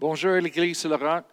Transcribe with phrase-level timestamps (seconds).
[0.00, 1.24] Bonjour l'Église sur le roc.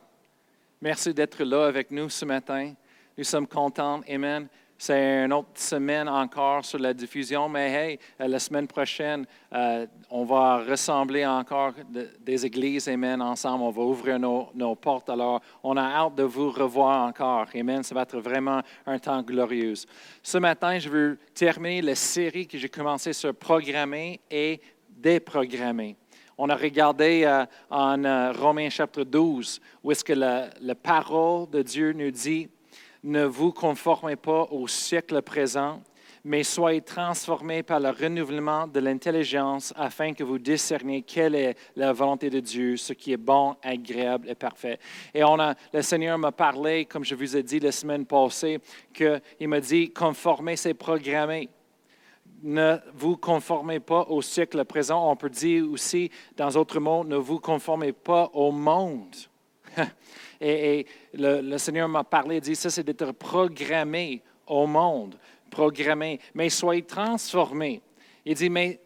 [0.82, 2.74] Merci d'être là avec nous ce matin.
[3.18, 4.02] Nous sommes contents.
[4.10, 4.50] Amen.
[4.78, 9.88] C'est une autre semaine encore sur la diffusion, mais hey, euh, la semaine prochaine, euh,
[10.10, 11.76] on va ressembler encore
[12.20, 13.64] des églises, Amen, ensemble.
[13.64, 15.10] On va ouvrir nos, nos, portes.
[15.10, 17.48] Alors, on a hâte de vous revoir encore.
[17.56, 17.84] Amen.
[17.84, 19.76] Ça va être vraiment un temps glorieux.
[20.22, 24.60] Ce matin, je veux terminer la série que j'ai commencé sur programmer et
[24.90, 25.96] déprogrammer.
[26.38, 31.62] On a regardé euh, en Romains chapitre 12, où est-ce que la, la parole de
[31.62, 32.50] Dieu nous dit
[33.04, 35.82] ne vous conformez pas au siècle présent,
[36.24, 41.94] mais soyez transformés par le renouvellement de l'intelligence afin que vous discerniez quelle est la
[41.94, 44.78] volonté de Dieu, ce qui est bon, agréable et parfait.
[45.14, 48.60] Et on a, le Seigneur m'a parlé, comme je vous ai dit la semaine passée,
[48.94, 51.50] qu'il m'a dit, conformer, c'est programmer.
[52.44, 55.12] Ne vous conformez pas au siècle présent.
[55.12, 59.16] On peut dire aussi, dans d'autres mots, ne vous conformez pas au monde.
[60.42, 65.18] Et, le, Seigneur m'a parlé, dit, ça c'est d'être programmé au monde,
[65.50, 67.82] programmé, mais soyez transformés.
[68.24, 68.80] Il dit, mais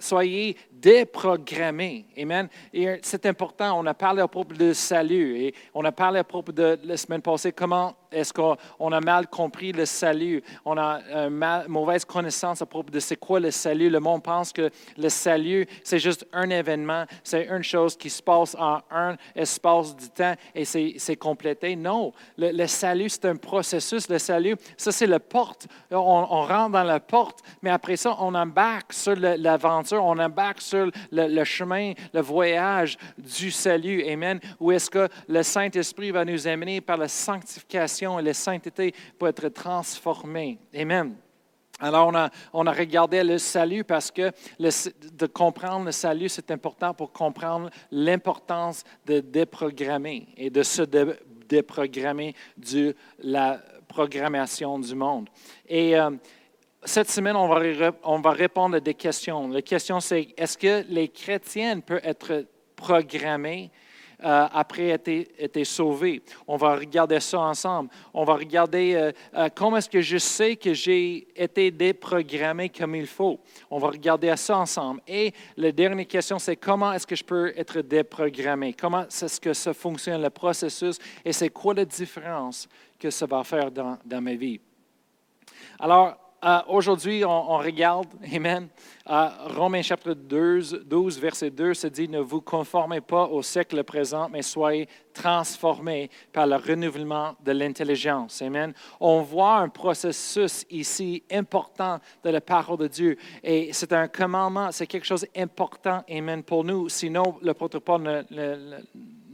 [0.00, 2.06] soyez déprogrammés.
[2.18, 2.48] Amen.
[2.72, 6.24] Et c'est important, on a parlé à propos de salut et on a parlé à
[6.24, 10.42] propos de la semaine passée, comment est-ce qu'on a mal compris le salut?
[10.64, 13.88] On a une mauvaise connaissance à propos de c'est quoi le salut.
[13.88, 18.22] Le monde pense que le salut, c'est juste un événement, c'est une chose qui se
[18.22, 21.76] passe en un espace du temps et c'est complété.
[21.76, 24.08] Non, le, salut, c'est un processus.
[24.08, 25.66] Le salut, ça, c'est la porte.
[25.90, 30.90] On, rentre dans la porte, mais après ça, on embarque sur l'aventure, on embarque sur
[31.10, 34.04] le, le chemin, le voyage du salut.
[34.04, 34.40] Amen.
[34.58, 37.70] Où est-ce que le Saint-Esprit va nous amener par la sanctification?
[38.18, 40.58] et la sainteté pour être transformés.
[40.74, 41.14] Amen.
[41.78, 46.50] Alors, on a, on a, regardé le salut parce que de comprendre le salut, c'est
[46.50, 50.82] important pour comprendre l'importance de déprogrammer et de se
[51.48, 55.28] déprogrammer de la programmation du monde.
[55.66, 56.10] Et euh,
[56.84, 59.48] cette semaine, on va, on va répondre à des questions.
[59.48, 63.70] La question, c'est est-ce que les chrétiens peuvent être programmés
[64.22, 66.22] euh, après été, été sauvé.
[66.46, 67.88] On va regarder ça ensemble.
[68.12, 72.96] On va regarder euh, euh, comment est-ce que je sais que j'ai été déprogrammé comme
[72.96, 73.40] il faut?
[73.70, 75.00] On va regarder ça ensemble.
[75.08, 78.74] Et la dernière question, c'est comment est-ce que je peux être déprogrammé?
[78.74, 80.98] Comment est-ce que ça fonctionne, le processus?
[81.24, 82.68] Et c'est quoi la différence
[82.98, 84.60] que ça va faire dans, dans ma vie?
[85.78, 88.68] Alors, euh, aujourd'hui, on, regarde, Amen,
[89.10, 93.84] euh, Romains chapitre 12, 12, verset 2 se dit, ne vous conformez pas au siècle
[93.84, 98.40] présent, mais soyez transformés par le renouvellement de l'intelligence.
[98.40, 98.72] Amen.
[99.00, 103.16] On voit un processus ici important de la parole de Dieu.
[103.42, 106.88] Et c'est un commandement, c'est quelque chose d'important, Amen, pour nous.
[106.88, 108.78] Sinon, le Paul ne, ne,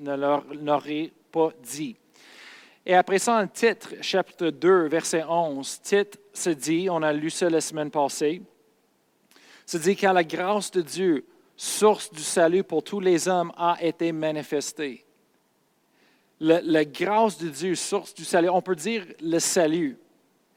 [0.00, 1.96] ne l'aurait pas dit.
[2.88, 7.30] Et après ça, en titre, chapitre 2, verset 11, titre se dit, on a lu
[7.30, 8.40] ça la semaine passée,
[9.66, 11.26] se dit quand la grâce de Dieu,
[11.56, 15.04] source du salut pour tous les hommes, a été manifestée.
[16.38, 19.98] La, grâce de Dieu, source du salut, on peut dire le salut.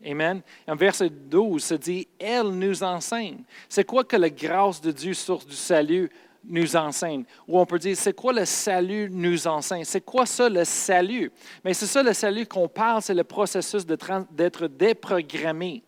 [0.06, 0.42] Amen.
[0.68, 3.44] En verset 12, se dit, elle nous enseigne.
[3.68, 6.12] C'est quoi que la grâce de Dieu, source du salut,
[6.44, 7.24] nous enseigne.
[7.48, 9.84] Ou on peut dire, c'est quoi le salut nous enseigne?
[9.84, 11.32] C'est quoi ça le salut?
[11.64, 15.84] Mais c'est ça le salut qu'on parle, c'est le processus d'être déprogrammé.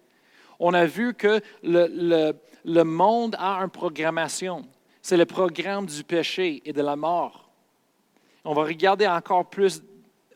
[0.60, 2.34] On a vu que le, le,
[2.66, 4.64] le monde a une programmation.
[5.02, 7.50] C'est le programme du péché et de la mort.
[8.44, 9.82] On va regarder encore plus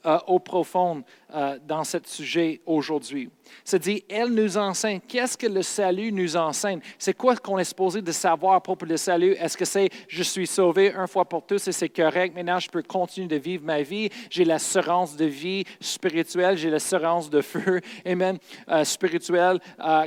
[0.05, 3.29] euh, au profond euh, dans ce sujet aujourd'hui.
[3.63, 4.99] C'est dit, elle nous enseigne.
[5.07, 6.79] Qu'est-ce que le salut nous enseigne?
[6.99, 9.31] C'est quoi qu'on est supposé de savoir à propos du salut?
[9.33, 12.35] Est-ce que c'est je suis sauvé une fois pour tous et c'est correct?
[12.35, 14.09] Maintenant, je peux continuer de vivre ma vie?
[14.29, 18.37] J'ai l'assurance de vie spirituelle, j'ai l'assurance de feu, amen,
[18.69, 19.59] euh, spirituel,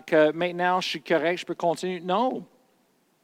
[0.07, 2.01] que maintenant je suis correct, je peux continuer.
[2.01, 2.45] Non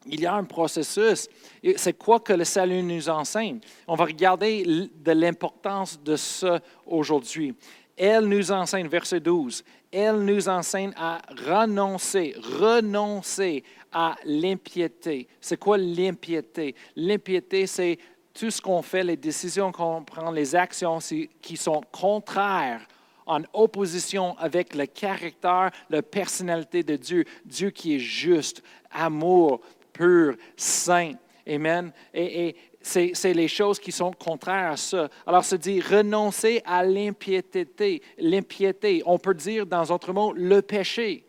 [0.05, 1.27] il y a un processus.
[1.75, 3.59] C'est quoi que le salut nous enseigne?
[3.87, 7.55] On va regarder de l'importance de ça aujourd'hui.
[7.97, 15.29] Elle nous enseigne, verset 12, elle nous enseigne à renoncer, renoncer à l'impiété.
[15.39, 16.75] C'est quoi l'impiété?
[16.97, 17.97] L'impiété, c'est
[18.33, 20.99] tout ce qu'on fait, les décisions qu'on prend, les actions
[21.41, 22.85] qui sont contraires
[23.25, 28.61] en opposition avec le caractère, la personnalité de Dieu, Dieu qui est juste,
[28.91, 29.61] amour,
[29.95, 31.13] pur, saint.
[31.47, 31.91] Amen.
[32.13, 35.09] Et, c'est les choses qui sont contraires à ça.
[35.25, 37.99] Alors, se dit renoncer à l'impiété.
[38.19, 41.25] L'impiété, on peut dire dans d'autres mots le péché.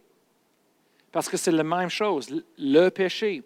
[1.10, 2.28] Parce que c'est la même chose,
[2.58, 3.42] le péché.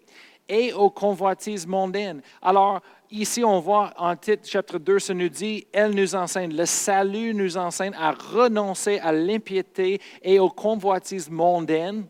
[0.49, 2.21] et aux convoitises mondaines.
[2.41, 6.65] Alors, ici, on voit en titre, chapitre 2, ça nous dit, elle nous enseigne, le
[6.65, 12.05] salut nous enseigne à renoncer à l'impiété et aux convoitises mondaines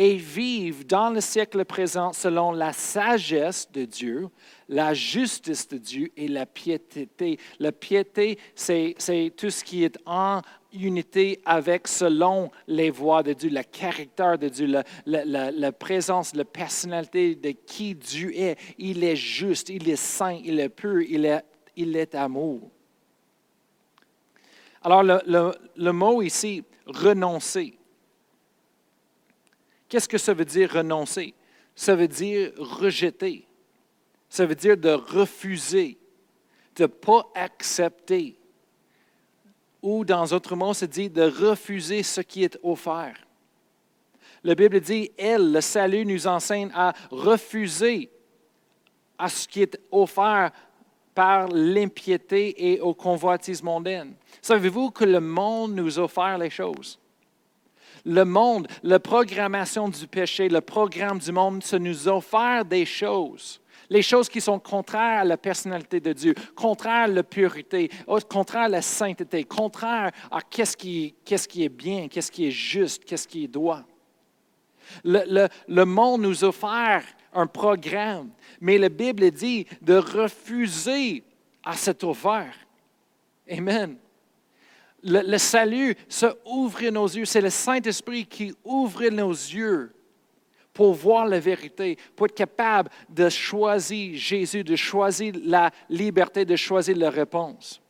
[0.00, 4.28] et vivre dans le siècle présent selon la sagesse de Dieu,
[4.68, 7.36] la justice de Dieu et la piété.
[7.58, 8.94] La piété, c'est
[9.36, 10.40] tout ce qui est en
[10.72, 14.72] unité avec, selon les voies de Dieu, le caractère de Dieu,
[15.04, 18.56] la, présence, la personnalité de qui Dieu est.
[18.78, 21.26] Il est juste, il est saint, il est pur, il
[21.96, 22.70] est, amour.
[24.80, 27.77] Alors, le mot ici, renoncer,
[29.88, 31.34] qu'est-ce que ça veut dire renoncer?
[31.74, 33.46] Ça veut dire rejeter.
[34.28, 35.98] Ça veut dire de refuser,
[36.76, 38.38] de ne pas accepter
[39.82, 43.16] ou dans d'autres mots, c'est dit de refuser ce qui est offert.
[44.44, 48.10] La Bible dit, elle, le salut, nous enseigne à refuser
[49.18, 50.52] à ce qui est offert
[51.14, 54.14] par l'impiété et aux convoitises mondaines.
[54.40, 56.98] Savez-vous que le monde nous offre les choses?
[58.04, 63.60] Le monde, la programmation du péché, le programme du monde, ça nous offre des choses
[63.90, 67.90] les choses qui sont contraires à la personnalité de Dieu, contraires à la pureté,
[68.28, 73.26] contraires à la sainteté, contraires à qu'est-ce qui, est bien, qu'est-ce qui est juste, qu'est-ce
[73.26, 73.82] qui est droit.
[75.04, 76.66] Le, monde nous offre
[77.34, 78.30] un programme,
[78.60, 81.24] mais la Bible dit de refuser
[81.64, 82.54] à cet offert.
[83.50, 83.96] Amen.
[85.02, 87.24] Le, salut, c'est ouvrir nos yeux.
[87.24, 89.92] C'est le Saint-Esprit qui ouvre nos yeux
[90.72, 96.56] pour voir la vérité, pour être capable de choisir Jésus, de choisir la liberté, de
[96.56, 97.80] choisir la réponse.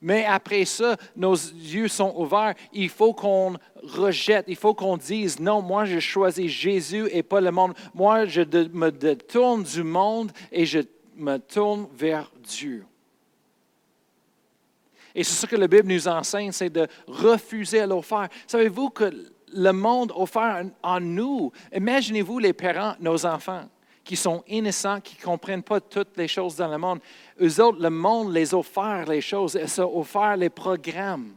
[0.00, 2.54] Mais après ça, nos yeux sont ouverts.
[2.74, 7.40] Il faut qu'on rejette, il faut qu'on dise, non, moi je choisis Jésus et pas
[7.40, 7.72] le monde.
[7.94, 10.80] Moi, je me détourne du monde et je
[11.16, 12.84] me tourne vers Dieu.
[15.14, 18.28] Et c'est ce que la Bible nous enseigne, c'est de refuser à l'offert.
[18.46, 19.12] Savez-vous que
[19.52, 21.52] le monde offert en nous.
[21.72, 23.68] Imaginez-vous les parents, nos enfants,
[24.02, 27.00] qui sont innocents, qui ne comprennent pas toutes les choses dans le monde.
[27.40, 31.34] Eux autres, le monde les offert les choses, ils ont offert les programmes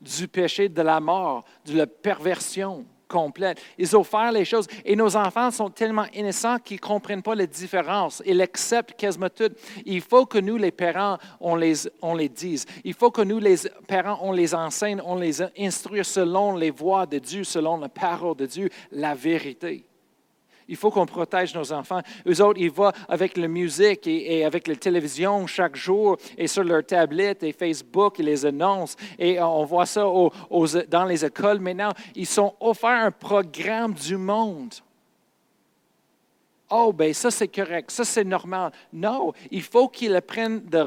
[0.00, 3.60] du péché, de la mort, de la perversion, complète.
[3.78, 4.66] Ils offrent les choses.
[4.84, 8.22] Et nos enfants sont tellement innocents qu'ils ne comprennent pas les différences.
[8.24, 9.52] Ils acceptent quasiment tout.
[9.84, 12.66] Il faut que nous, les parents, on les, on les dise.
[12.84, 13.56] Il faut que nous, les
[13.86, 18.36] parents, on les enseigne, on les instruise selon les voies de Dieu, selon la parole
[18.36, 19.84] de Dieu, la vérité.
[20.68, 22.00] Il faut qu'on protège nos enfants.
[22.26, 26.64] Eux autres, ils vont avec la musique et, avec la télévision chaque jour et sur
[26.64, 28.96] leur tablette et Facebook, ils les annoncent.
[29.18, 30.04] Et on voit ça
[30.88, 31.92] dans les écoles maintenant.
[32.14, 34.74] Ils sont offerts un programme du monde.
[36.68, 38.72] Oh, ben ça c'est correct, ça c'est normal.
[38.92, 40.78] Non, il faut qu'ils apprennent de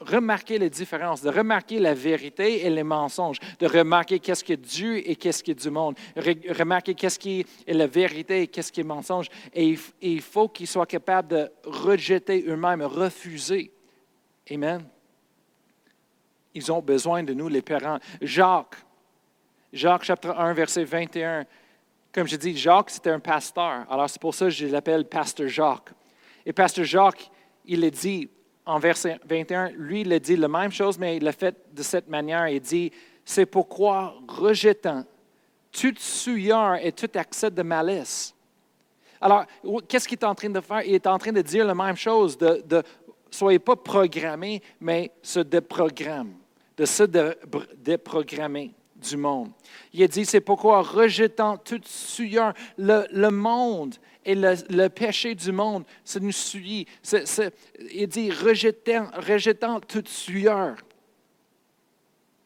[0.00, 4.56] remarquer les différences, de remarquer la vérité et les mensonges, de remarquer qu'est-ce qui est
[4.56, 8.72] Dieu et qu'est-ce qui est du monde, remarquer qu'est-ce qui est la vérité et qu'est-ce
[8.72, 9.26] qui est mensonge.
[9.52, 13.72] Et il faut qu'ils soient capables de rejeter eux-mêmes, refuser.
[14.50, 14.84] Amen.
[16.54, 17.98] Ils ont besoin de nous, les parents.
[18.20, 18.76] Jacques,
[19.72, 21.44] Jacques chapitre 1, verset 21.
[22.12, 23.86] Comme je dis, Jacques, c'était un pasteur.
[23.90, 25.90] Alors c'est pour ça que je l'appelle pasteur Jacques.
[26.46, 27.30] Et pasteur Jacques,
[27.66, 28.30] il a dit,
[28.68, 32.06] en verset 21, lui, il dit la même chose, mais il l'a fait de cette
[32.06, 32.48] manière.
[32.48, 32.92] Il dit,
[33.24, 35.04] c'est pourquoi, rejetant
[35.72, 38.34] toute souillure et tout accès de malice.
[39.22, 39.46] Alors,
[39.88, 40.82] qu'est-ce qu'il est en train de faire?
[40.82, 42.82] Il est en train de dire la même chose, de, de
[43.30, 46.34] soyez pas programmés, mais se déprogramme,
[46.76, 47.04] de se
[47.74, 49.50] déprogrammer du monde.
[49.92, 55.84] Il a dit, c'est pourquoi, rejetant toute souillure, le, monde et le, péché du monde,
[56.04, 56.86] ça nous suit.
[57.92, 60.76] il dit rejetant, rejetant toute sueur.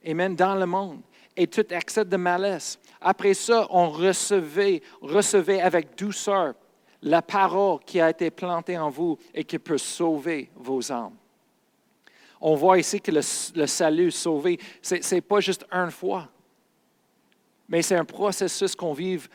[0.07, 1.01] Amen, dans le monde.
[1.37, 2.79] Et tout accès de malaise.
[3.01, 6.55] Après ça, on recevait, recevait avec douceur
[7.03, 11.17] la parole qui a été plantée en vous et qui peut sauver vos âmes.
[12.41, 13.21] On voit ici que le,
[13.55, 16.29] le salut sauvé, ce n'est pas juste une fois,
[17.73, 19.29] mais c'est un processus qu'on vive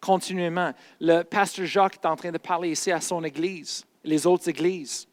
[0.00, 0.72] continuellement.
[1.00, 5.06] Le pasteur Jacques est en train de parler ici à son Église, les autres églises.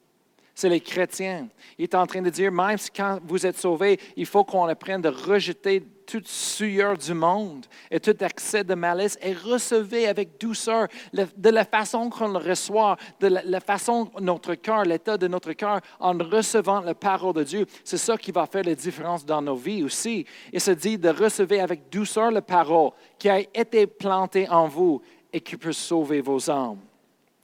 [0.53, 1.47] C'est les chrétiens.
[1.77, 5.01] Il est en train de dire, même quand vous êtes sauvés, il faut qu'on apprenne
[5.01, 10.87] de rejeter toute sueur du monde et tout accès de malice et recevez avec douceur
[11.13, 15.79] de la façon qu'on le reçoit, de la, façon notre cœur, l'état de notre cœur
[16.01, 17.65] en recevant la parole de Dieu.
[17.85, 20.25] C'est ça qui va faire la différence dans nos vies aussi.
[20.51, 25.01] Il se dit de recevoir avec douceur la parole qui a été plantée en vous
[25.31, 26.79] et qui peut sauver vos âmes.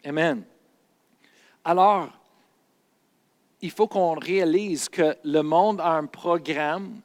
[0.03, 0.43] Amen.
[1.63, 2.09] Alors,
[3.61, 7.01] il faut qu'on réalise que le monde a un programme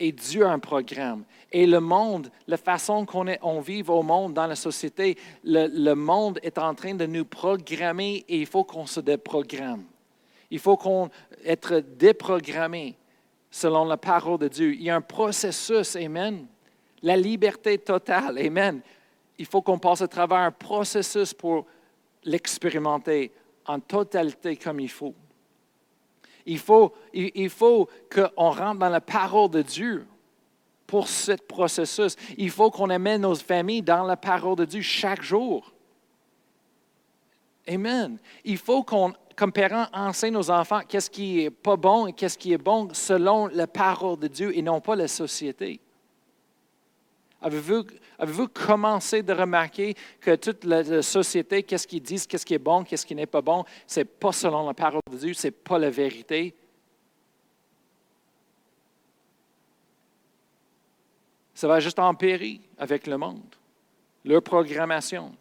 [0.00, 1.24] et Dieu a un programme.
[1.50, 6.38] Et le monde, la façon qu'on on vit au monde, dans la société, le, monde
[6.42, 9.84] est en train de nous programmer et il faut qu'on se déprogramme.
[10.50, 11.10] Il faut qu'on
[11.44, 12.96] être déprogrammé
[13.50, 14.74] selon la parole de Dieu.
[14.74, 16.46] Il y a un processus, Amen.
[17.02, 18.80] La liberté totale, Amen.
[19.38, 21.66] Il faut qu'on passe à travers un processus pour
[22.24, 23.32] l'expérimenter
[23.68, 25.14] en totalité comme il faut.
[26.46, 30.06] Il faut, il, faut qu'on rentre dans la parole de Dieu
[30.86, 32.16] pour ce processus.
[32.38, 35.70] Il faut qu'on amène nos familles dans la parole de Dieu chaque jour.
[37.68, 38.18] Amen.
[38.44, 42.38] Il faut qu'on, comme parents, enseigne aux enfants qu'est-ce qui est pas bon et qu'est-ce
[42.38, 45.82] qui est bon selon la parole de Dieu et non pas la société.
[47.40, 52.82] Avez-vous commencé de remarquer que toute la, société, qu'est-ce qu'ils disent, qu'est-ce qui est bon,
[52.82, 55.52] qu'est-ce qui n'est pas bon, ce n'est pas selon la parole de Dieu, ce n'est
[55.52, 56.54] pas la vérité?
[61.54, 63.54] Ça va juste empirer avec le monde,
[64.24, 65.34] leur programmation.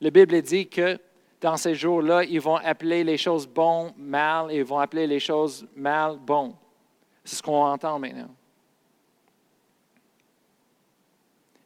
[0.00, 0.98] La Bible dit que
[1.40, 5.20] dans ces jours-là, ils vont appeler les choses bonnes mal et ils vont appeler les
[5.20, 6.54] choses mal bon.
[7.22, 8.34] C'est ce qu'on entend maintenant.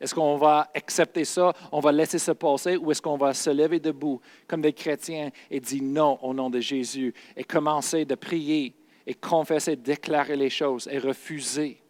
[0.00, 3.50] Est-ce qu'on va accepter ça, on va laisser ça passer, ou est-ce qu'on va se
[3.50, 8.14] lever debout comme des chrétiens et dire non au nom de Jésus et commencer de
[8.14, 8.74] prier
[9.06, 11.80] et confesser, déclarer les choses et refuser?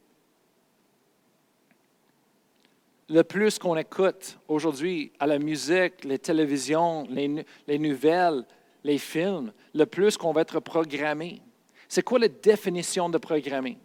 [3.10, 8.44] Le plus qu'on écoute aujourd'hui à la musique, les télévisions, les, les nouvelles,
[8.84, 11.40] les films, le plus qu'on va être programmé.
[11.88, 13.78] C'est quoi la définition de programmer?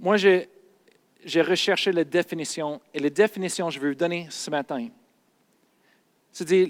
[0.00, 0.48] Moi, j'ai
[1.24, 4.88] j'ai recherché la définition et la définition que je vais vous donner ce matin.
[6.32, 6.68] C'est-à-dire,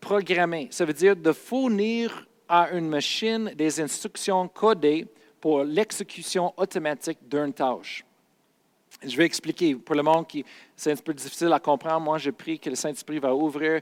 [0.00, 5.06] programmer, ça veut dire de fournir à une machine des instructions codées
[5.40, 8.04] pour l'exécution automatique d'une tâche.
[9.02, 9.74] Je vais expliquer.
[9.74, 10.44] Pour le monde qui
[10.76, 13.80] c'est un peu difficile à comprendre, moi je prie que le Saint-Esprit va ouvrir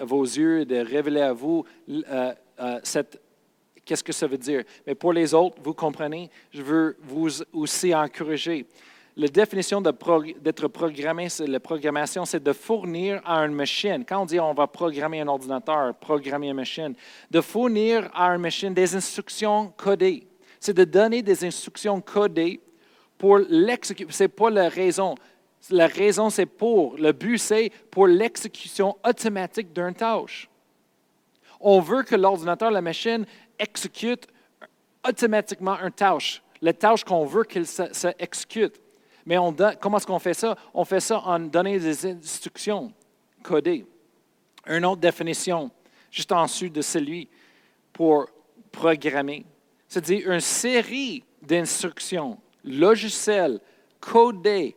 [0.00, 3.20] vos yeux et de révéler à vous euh, euh, cette
[3.88, 4.64] Qu'est-ce que ça veut dire?
[4.86, 8.66] Mais pour les autres, vous comprenez, je veux vous aussi encourager.
[9.16, 14.04] La définition d'être programmé, la programmation, c'est de fournir à une machine.
[14.06, 16.94] Quand on dit on va programmer un ordinateur, programmer une machine,
[17.30, 20.26] de fournir à une machine des instructions codées.
[20.60, 22.60] C'est de donner des instructions codées
[23.16, 24.10] pour l'exécution.
[24.10, 25.14] Ce n'est pas la raison.
[25.70, 26.98] La raison, c'est pour.
[26.98, 30.46] Le but, c'est pour l'exécution automatique d'une tâche.
[31.60, 33.26] On veut que l'ordinateur, la machine,
[33.58, 34.26] exécute
[35.06, 38.80] automatiquement une tâche, la tâche qu'on veut qu'il s'exécute.
[39.24, 39.36] Mais
[39.80, 40.56] comment est-ce qu'on fait ça?
[40.72, 42.92] On fait ça en donnant des instructions
[43.42, 43.86] codées.
[44.66, 45.70] Une autre définition,
[46.10, 47.28] juste en dessous de celui
[47.92, 48.26] pour
[48.72, 49.44] programmer,
[49.86, 53.60] c'est-à-dire une série d'instructions logicielles
[54.00, 54.76] codées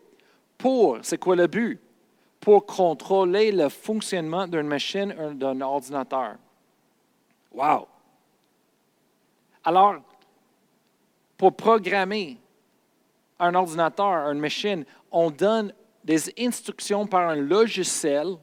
[0.57, 1.79] pour, c'est quoi le but?
[2.39, 6.35] Pour contrôler le fonctionnement d'une machine d'un ordinateur.
[7.51, 7.87] Wow!
[9.63, 10.01] Alors,
[11.37, 12.37] pour programmer
[13.39, 18.35] un ordinateur, une machine, on donne des instructions par un logiciel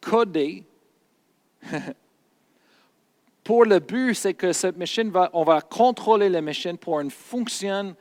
[0.00, 0.64] codé.
[3.44, 7.10] pour le but, c'est que cette machine va, on va contrôler la machine pour une
[7.10, 7.94] fonction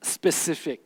[0.00, 0.80] spécifique.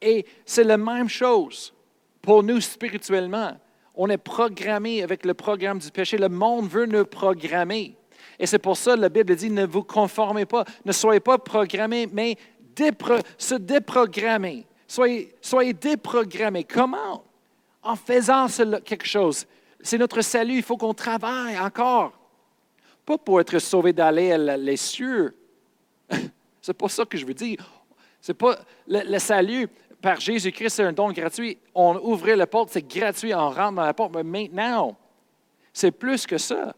[0.00, 1.72] Et c'est la même chose
[2.20, 3.56] pour nous spirituellement.
[3.94, 6.16] On est programmé avec le programme du péché.
[6.16, 7.96] Le monde veut nous programmer.
[8.38, 11.38] Et c'est pour ça que la Bible dit, ne vous conformez pas, ne soyez pas
[11.38, 12.36] programmés, mais
[13.38, 14.66] se déprogrammer.
[14.86, 16.64] Soyez, déprogrammés.
[16.64, 17.24] Comment?
[17.82, 18.46] En faisant
[18.84, 19.46] quelque chose.
[19.80, 22.12] C'est notre salut, il faut qu'on travaille encore.
[23.04, 25.36] Pas pour être sauvé d'aller à les cieux.
[26.60, 27.68] c'est pas ça que je veux dire.
[28.20, 29.68] C'est pas le, salut
[30.00, 31.58] par Jésus-Christ, c'est un don gratuit.
[31.74, 34.14] On ouvrait la porte, c'est gratuit, on rentre dans la porte.
[34.14, 34.96] Mais maintenant,
[35.72, 36.74] c'est plus que ça.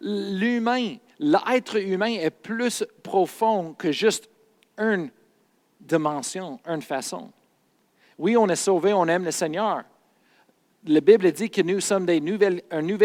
[0.00, 4.28] L'humain, l'être humain est plus profond que juste
[4.78, 5.10] une
[5.80, 7.30] dimension, une façon.
[8.18, 9.84] Oui, on est sauvé, on aime le Seigneur.
[10.84, 12.98] La Bible dit que nous sommes des nouvelles, une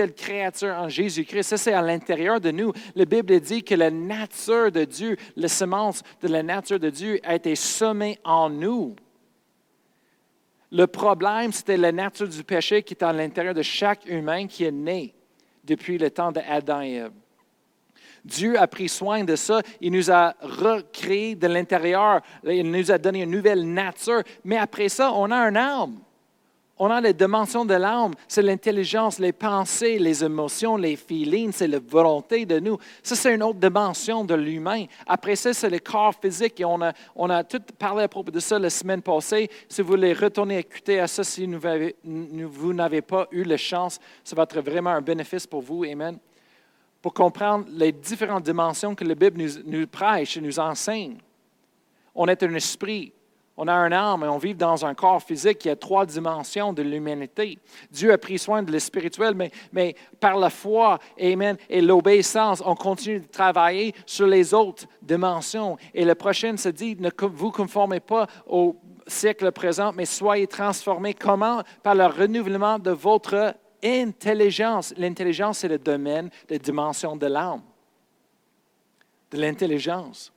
[0.64, 1.44] en Jésus-Christ.
[1.44, 2.74] Ça, c'est à l'intérieur de nous.
[2.96, 7.20] La Bible dit que la nature de Dieu, la semence de la nature de Dieu
[7.24, 8.96] a été semée en nous.
[10.72, 14.64] Le problème, c'était la nature du péché qui est à l'intérieur de chaque humain qui
[14.64, 15.14] est né
[15.68, 17.04] depuis le temps d'Adam et.
[18.26, 19.62] Dieu a pris soin de ça.
[19.80, 22.22] Il nous a recréé de l'intérieur.
[22.44, 24.22] Il nous a donné une nouvelle nature.
[24.44, 26.00] Mais après ça, on a un âme.
[26.80, 31.68] On a les dimensions de l'âme, c'est l'intelligence, les pensées, les émotions, les feelings, c'est
[31.68, 32.78] la volonté de nous.
[33.02, 34.86] Ça, c'est une autre dimension de l'humain.
[35.08, 38.32] Après ça, c'est le corps physique et on a, on a tout parlé à propos
[38.32, 39.50] de ça la semaine passée.
[39.68, 44.36] Si vous voulez retourner écouter à ça, si vous n'avez pas eu la chance, ça
[44.36, 45.84] va être vraiment un bénéfice pour vous.
[45.84, 46.20] Amen.
[47.02, 51.18] Pour comprendre les différentes dimensions que la Bible nous, nous prêche et nous enseigne.
[52.14, 53.14] On est un esprit,
[53.58, 56.74] on a un âme et on vit dans un corps physique qui a trois dimensions
[56.74, 57.58] de l'humanité.
[57.90, 59.34] Dieu a pris soin de le spirituel,
[59.74, 65.78] mais, par la foi, Amen, et l'obéissance, on continue de travailler sur les autres dimensions.
[65.96, 68.76] Et le prochain se dit, ne vous conformez pas au
[69.08, 71.16] siècle présent, mais soyez transformés.
[71.16, 71.64] Comment?
[71.82, 74.94] Par le renouvellement de votre intelligence.
[74.98, 77.62] L'intelligence, c'est le domaine des dimensions de l'âme,
[79.32, 80.32] de l'intelligence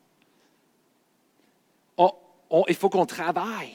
[2.68, 3.74] il faut qu'on travaille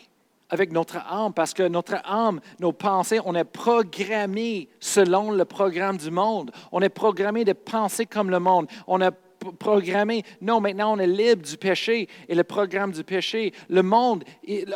[0.49, 5.97] avec notre âme parce que notre âme, nos pensées, on est programmé selon le programme
[5.97, 6.51] du monde.
[6.71, 8.67] On est programmé de penser comme le monde.
[8.87, 9.11] On est
[9.59, 13.53] programmé, non, maintenant on est libre du péché et le programme du péché.
[13.69, 14.23] Le monde,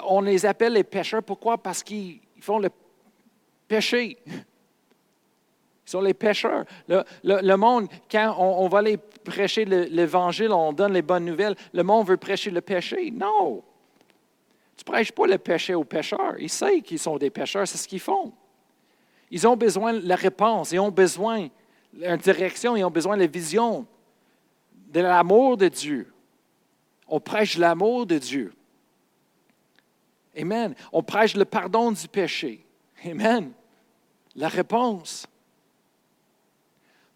[0.07, 1.23] on les appelle les pécheurs.
[1.23, 1.57] Pourquoi?
[1.57, 2.69] Parce qu'ils font le
[3.67, 4.17] péché.
[4.25, 6.65] Ils sont les pécheurs.
[6.87, 11.83] Le, monde, quand on, on va aller prêcher l'Évangile, on donne les bonnes nouvelles, le
[11.83, 13.11] monde veut prêcher le péché.
[13.11, 13.63] Non.
[14.79, 16.35] Tu ne prêches pas le péché aux pécheurs.
[16.39, 18.31] Ils savent qu'ils sont des pécheurs, c'est ce qu'ils font.
[19.29, 21.49] Ils ont besoin de la réponse, ils ont besoin
[21.91, 23.85] d'une direction, ils ont besoin de la vision,
[24.87, 26.13] de l'amour de Dieu.
[27.09, 28.53] On prêche l'amour de Dieu.
[30.37, 30.73] Amen.
[30.93, 32.65] On prêche le pardon du péché.
[33.03, 33.51] Amen.
[34.33, 35.27] La réponse.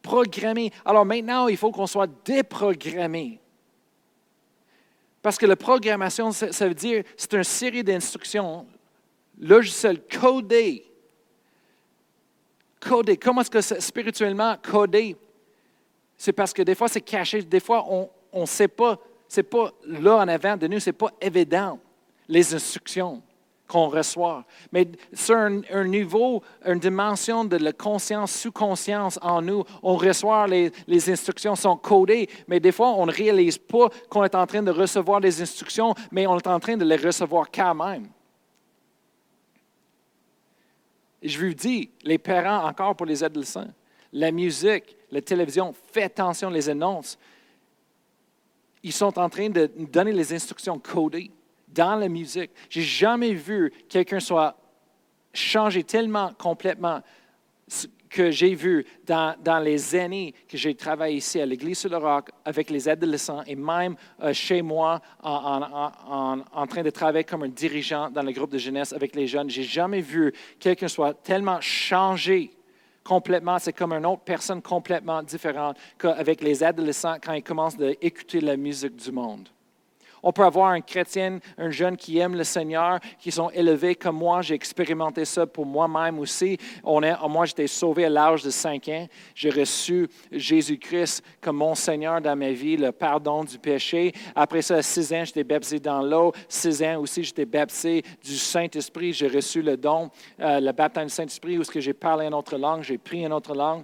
[0.02, 0.70] Programmé.
[0.84, 3.40] Alors maintenant, il faut qu'on soit déprogrammé.
[5.24, 8.68] Parce que la programmation, ça, veut dire, c'est une série d'instructions,
[9.40, 10.86] logiciel codé.
[12.82, 13.16] Codé.
[13.16, 15.16] Comment est-ce que c'est spirituellement codé?
[16.18, 17.42] C'est parce que des fois, c'est caché.
[17.42, 19.00] Des fois, on ne sait pas.
[19.30, 21.80] C'est pas là en avant de nous, c'est pas évident,
[22.28, 23.24] les instructions
[23.74, 24.46] qu'on reçoit.
[24.72, 30.72] Mais sur un, niveau, une dimension de la conscience, sous-conscience en nous, on reçoit les,
[30.86, 34.62] les, instructions sont codées, mais des fois, on ne réalise pas qu'on est en train
[34.62, 38.08] de recevoir des instructions, mais on est en train de les recevoir quand même.
[41.24, 43.70] je vous dis, les parents, encore pour les adolescents,
[44.12, 47.18] la musique, la télévision, faites attention les annonces.
[48.84, 51.32] Ils sont en train de donner les instructions codées
[51.74, 52.52] dans la musique.
[52.70, 54.56] J'ai jamais vu quelqu'un soit
[55.34, 57.02] changé tellement complètement
[58.14, 62.30] que j'ai vu dans, les années que j'ai travaillé ici à l'Église sur le Roc
[62.46, 68.12] avec les adolescents et même euh, chez moi en, train de travailler comme un dirigeant
[68.12, 69.50] dans le groupe de jeunesse avec les jeunes.
[69.50, 72.52] J'ai jamais vu quelqu'un soit tellement changé
[73.04, 73.58] complètement.
[73.58, 78.42] C'est comme une autre personne complètement différente qu'avec les adolescents quand ils commencent à écouter
[78.42, 79.50] la musique du monde.
[80.24, 84.18] On peut avoir un chrétien, un jeune qui aime le Seigneur, qui sont élevés comme
[84.18, 84.42] moi.
[84.42, 86.58] J'ai expérimenté ça pour moi-même aussi.
[86.84, 89.08] On est, moi, j'étais sauvé à l'âge de 5 ans.
[89.36, 94.14] J'ai reçu Jésus-Christ comme mon Seigneur dans ma vie, le pardon du péché.
[94.34, 96.32] Après ça, à 6 ans, j'étais baptisé dans l'eau.
[96.48, 99.12] 6 ans aussi, j'étais baptisé du Saint-Esprit.
[99.12, 100.10] J'ai reçu le don,
[100.40, 103.26] euh, le baptême du Saint-Esprit, où ce que j'ai parlé une autre langue, j'ai pris
[103.26, 103.84] une autre langue.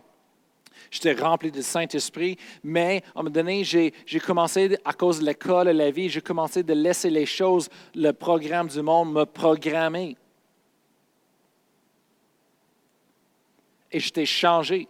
[0.92, 3.92] J'étais rempli du Saint-Esprit, mais à un moment donné, j'ai
[4.26, 8.12] commencé, à cause de l'école et la vie, j'ai commencé de laisser les choses, le
[8.12, 10.16] programme du monde me programmer.
[13.92, 14.88] Et j'étais changé.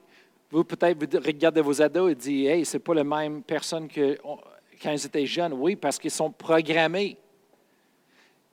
[0.51, 3.87] Vous, peut-être, vous regardez vos ados et dites, hey, ce n'est pas la même personne
[3.87, 4.17] que
[4.81, 5.53] quand ils étaient jeunes.
[5.53, 7.17] Oui, parce qu'ils sont programmés.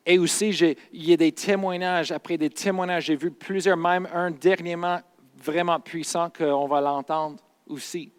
[0.05, 0.51] Et aussi,
[0.92, 5.01] il y a des témoignages, après des témoignages, j'ai vu plusieurs, même un dernièrement,
[5.47, 8.11] vraiment puissant qu'on va l'entendre aussi.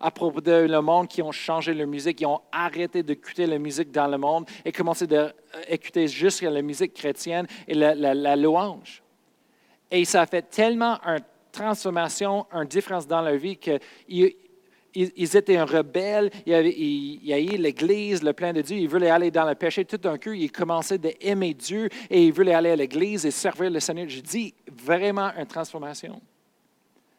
[0.00, 3.58] À propos de le monde qui ont changé leur musique, qui ont arrêté d'écouter la
[3.58, 9.02] musique dans le monde et commencé d'écouter juste la musique chrétienne et la, louange.
[9.90, 13.80] Et ça a fait tellement une transformation, une différence dans leur vie qu'ils
[14.94, 19.10] ils, étaient un rebelle, il y a eu l'Église, le plein de Dieu, ils voulaient
[19.10, 19.84] aller dans le péché.
[19.84, 23.70] Tout d'un coup, ils commençaient d'aimer Dieu et ils voulaient aller à l'Église et servir
[23.70, 24.08] le Seigneur.
[24.08, 26.20] Je dis vraiment une transformation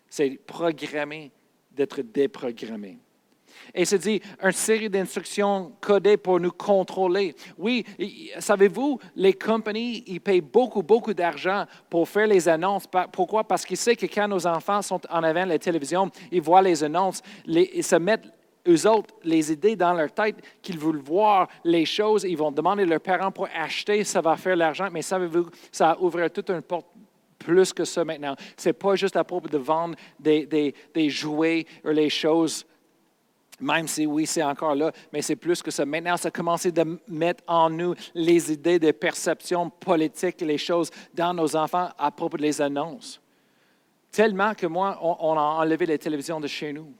[0.09, 1.31] c'est programmé
[1.71, 2.97] d'être déprogrammé.
[3.73, 7.35] Et c'est dit une série d'instructions codées pour nous contrôler.
[7.57, 7.85] Oui,
[8.39, 12.85] savez-vous, les compagnies, ils payent beaucoup, beaucoup d'argent pour faire les annonces.
[13.11, 13.43] Pourquoi?
[13.43, 16.61] Parce qu'ils savent que quand nos enfants sont en avant de la télévision, ils voient
[16.61, 18.27] les annonces, ils se mettent
[18.67, 22.23] eux autres les idées dans leur tête qu'ils veulent voir les choses.
[22.23, 24.89] Ils vont demander à leurs parents pour acheter, ça va faire l'argent.
[24.91, 26.87] Mais savez-vous, ça ouvre toute une porte
[27.39, 28.35] plus que ça maintenant.
[28.55, 32.65] Ce n'est pas juste à propos de vendre des, des, des jouets ou les choses
[33.61, 35.85] même si oui, c'est encore là, mais c'est plus que ça.
[35.85, 40.89] Maintenant, ça a commencé de mettre en nous les idées de perception politique, les choses
[41.13, 43.21] dans nos enfants à propos des annonces.
[44.11, 46.91] Tellement que moi, on, a enlevé les télévisions de chez nous.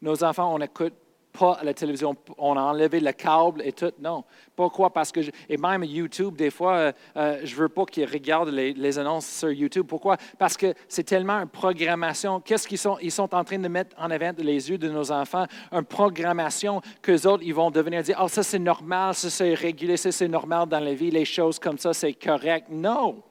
[0.00, 0.94] Nos enfants, on écoute
[1.38, 2.16] pas la télévision.
[2.36, 3.92] On a enlevé le câble et tout.
[4.00, 4.24] Non.
[4.56, 4.92] Pourquoi?
[4.92, 8.50] Parce que, et même YouTube, des fois, euh, euh, je ne veux pas qu'ils regardent
[8.50, 9.86] les, annonces sur YouTube.
[9.86, 10.16] Pourquoi?
[10.38, 12.40] Parce que c'est tellement une programmation.
[12.40, 12.98] Qu'est-ce qu'ils sont?
[13.00, 16.80] Ils sont en train de mettre en avant les yeux de nos enfants, une programmation
[17.02, 20.28] qu'eux autres, ils vont devenir dire, oh, ça c'est normal, ça c'est régulé, ça c'est
[20.28, 22.66] normal dans la vie, les choses comme ça, c'est correct.
[22.70, 23.22] Non.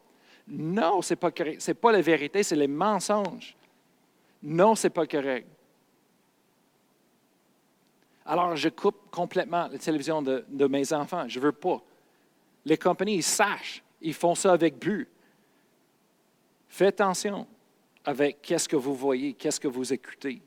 [0.48, 1.62] Non, ce n'est pas correct.
[1.62, 3.56] Ce n'est pas la vérité, c'est les mensonges.
[4.42, 5.48] Non, ce n'est pas correct.
[8.28, 11.28] Alors, je coupe complètement la télévision de, mes enfants.
[11.30, 11.82] Je ne veux pas.
[12.66, 13.82] Les compagnies, ils sachent.
[14.02, 15.08] Ils font ça avec but.
[16.68, 17.48] Faites attention
[18.04, 20.42] avec qu'est-ce que vous voyez, qu'est-ce que vous écoutez.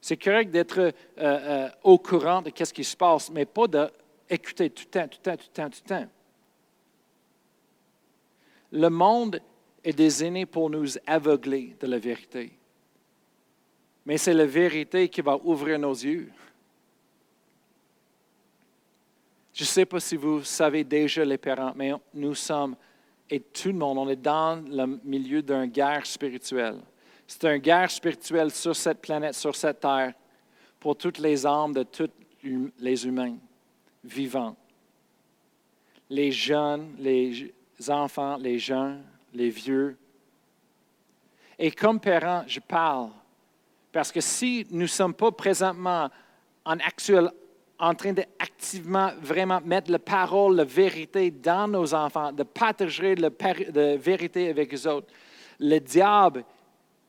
[0.00, 4.70] C'est correct d'être euh, euh, au courant de ce qui se passe, mais pas d'écouter
[4.70, 6.08] tout le temps, tout le temps, tout le temps, tout le temps.
[8.72, 9.40] Le monde
[9.84, 12.52] est désigné pour nous aveugler de la vérité.
[14.06, 16.32] Mais c'est la vérité qui va ouvrir nos yeux.
[19.52, 22.74] Je ne sais pas si vous savez déjà les parents, mais nous sommes,
[23.28, 26.80] et tout le monde, on est dans le milieu d'une guerre spirituelle.
[27.26, 30.14] C'est une guerre spirituelle sur cette planète, sur cette terre,
[30.80, 32.10] pour toutes les âmes de tous
[32.78, 33.36] les humains
[34.02, 34.56] vivants.
[36.10, 37.52] Les jeunes, les
[37.88, 39.96] enfants, les jeunes, les vieux.
[41.58, 43.10] Et comme parents, je parle
[43.92, 46.10] parce que si nous ne sommes pas présentement
[46.64, 47.30] en actuel
[47.82, 53.28] en train d'activement vraiment mettre la parole, la vérité dans nos enfants, de partager la
[53.96, 55.08] vérité avec les autres.
[55.58, 56.44] Le diable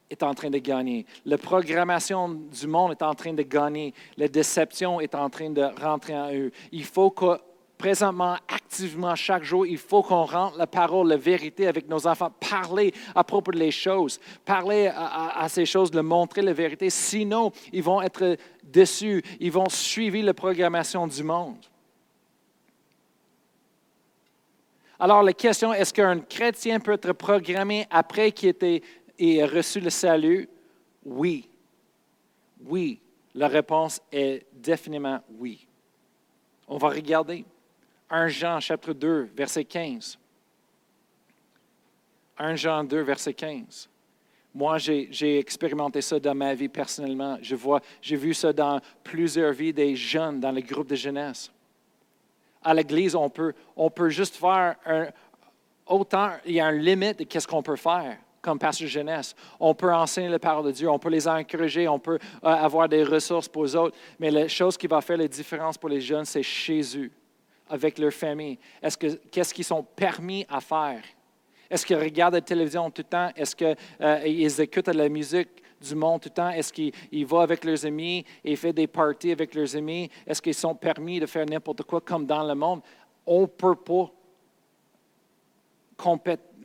[0.10, 1.06] est en train de gagner.
[1.26, 3.94] La programmation du monde est en train de gagner.
[4.18, 6.52] La déception est en train de rentrer en eux.
[6.72, 7.40] Il faut que
[7.84, 12.32] présentement, activement, chaque jour, il faut qu'on rentre la parole, la vérité avec nos enfants,
[12.50, 16.90] parler à propos des choses, parler à, ces choses, leur montrer la vérité.
[16.90, 21.58] Sinon, ils vont être déçus, ils vont suivre la programmation du monde.
[24.98, 30.48] Alors, la question, est-ce qu'un chrétien peut être programmé après qu'il ait reçu le salut?
[31.04, 31.50] Oui.
[32.62, 33.02] Oui.
[33.36, 35.68] La réponse est définitivement oui.
[36.70, 37.44] On va regarder.
[38.14, 40.20] 1 Jean chapitre 2, verset 15.
[42.38, 43.90] 1 Jean 2, verset 15.
[44.54, 47.40] Moi, j'ai expérimenté ça dans ma vie personnellement.
[47.42, 51.52] Je vois, j'ai vu ça dans plusieurs vies des jeunes dans les groupes de jeunesse.
[52.62, 55.08] À l'Église, on peut, on peut juste faire un,
[55.88, 59.34] autant, il y a une limite de qu'est-ce qu'on peut faire comme pasteur jeunesse.
[59.60, 62.88] On peut enseigner la parole de Dieu, on peut les encourager, on peut euh, avoir
[62.88, 66.02] des ressources pour les autres, mais la chose qui va faire la différence pour les
[66.02, 67.12] jeunes, c'est Jésus
[67.74, 68.60] avec leur famille?
[68.82, 71.02] Est-ce que, qu'est-ce qu'ils sont permis à faire?
[71.70, 73.32] Est-ce qu'ils regardent la télévision tout le temps?
[73.36, 75.50] Est-ce qu'ils euh, écoutent la musique
[75.82, 76.50] du monde tout le temps?
[76.52, 80.08] Est-ce qu'ils vont avec leurs amis et font des parties avec leurs amis?
[80.28, 82.82] Est-ce qu'ils sont permis de faire n'importe quoi comme dans le monde?
[83.26, 84.12] On ne peut pas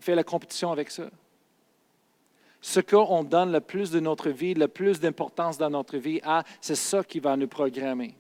[0.01, 1.09] faire la compétition avec ça.
[2.61, 6.45] Ce qu'on donne le plus de notre vie, le plus d'importance dans notre vie à,
[6.61, 8.15] c'est ça qui va nous programmer.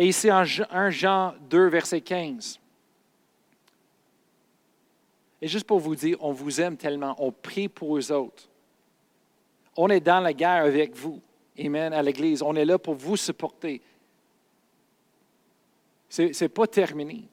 [0.00, 2.60] Et ici, en 1 Jean 2, verset 15.
[5.42, 8.48] Et juste pour vous dire, on vous aime tellement, on prie pour les autres.
[9.76, 11.20] On est dans la guerre avec vous.
[11.58, 12.42] Amen, à l'Église.
[12.42, 13.82] On est là pour vous supporter.
[16.08, 17.24] Ce n'est pas terminé.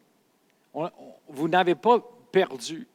[1.28, 2.00] vous n'avez pas
[2.32, 2.88] perdu.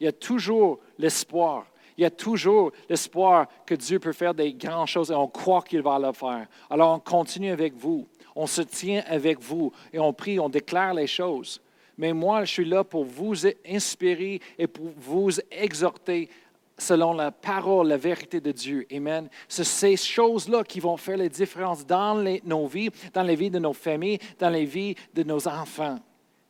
[0.00, 1.66] Il y a toujours l'espoir.
[1.96, 5.62] Il y a toujours l'espoir que Dieu peut faire des grandes choses et on croit
[5.62, 6.46] qu'il va le faire.
[6.68, 10.94] Alors on continue avec vous on se tient avec vous et on prie, on déclare
[10.94, 11.60] les choses.
[11.96, 16.28] Mais moi, je suis là pour vous inspirer et pour vous exhorter
[16.76, 18.86] selon la parole, la vérité de Dieu.
[18.92, 19.28] Amen.
[19.48, 23.60] C'est ces choses-là qui vont faire la différence dans nos vies, dans les vies de
[23.60, 25.98] nos familles, dans les vies de nos enfants.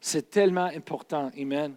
[0.01, 1.31] C'est tellement important.
[1.39, 1.75] Amen.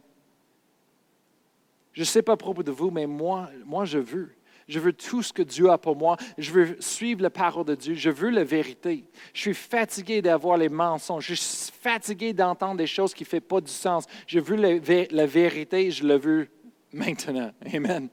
[1.92, 4.37] Je ne sais pas à propos de vous, mais moi, moi, je veux.
[4.68, 6.18] Je veux tout ce que Dieu a pour moi.
[6.38, 7.94] Je veux suivre la parole de Dieu.
[7.94, 9.06] Je veux la vérité.
[9.34, 11.26] Je suis fatigué d'avoir les mensonges.
[11.26, 14.06] Je suis fatigué d'entendre des choses qui ne font pas du sens.
[14.26, 15.90] Je veux la, vérité.
[15.90, 16.50] Je le veux
[16.92, 17.52] maintenant.
[17.74, 18.10] Amen.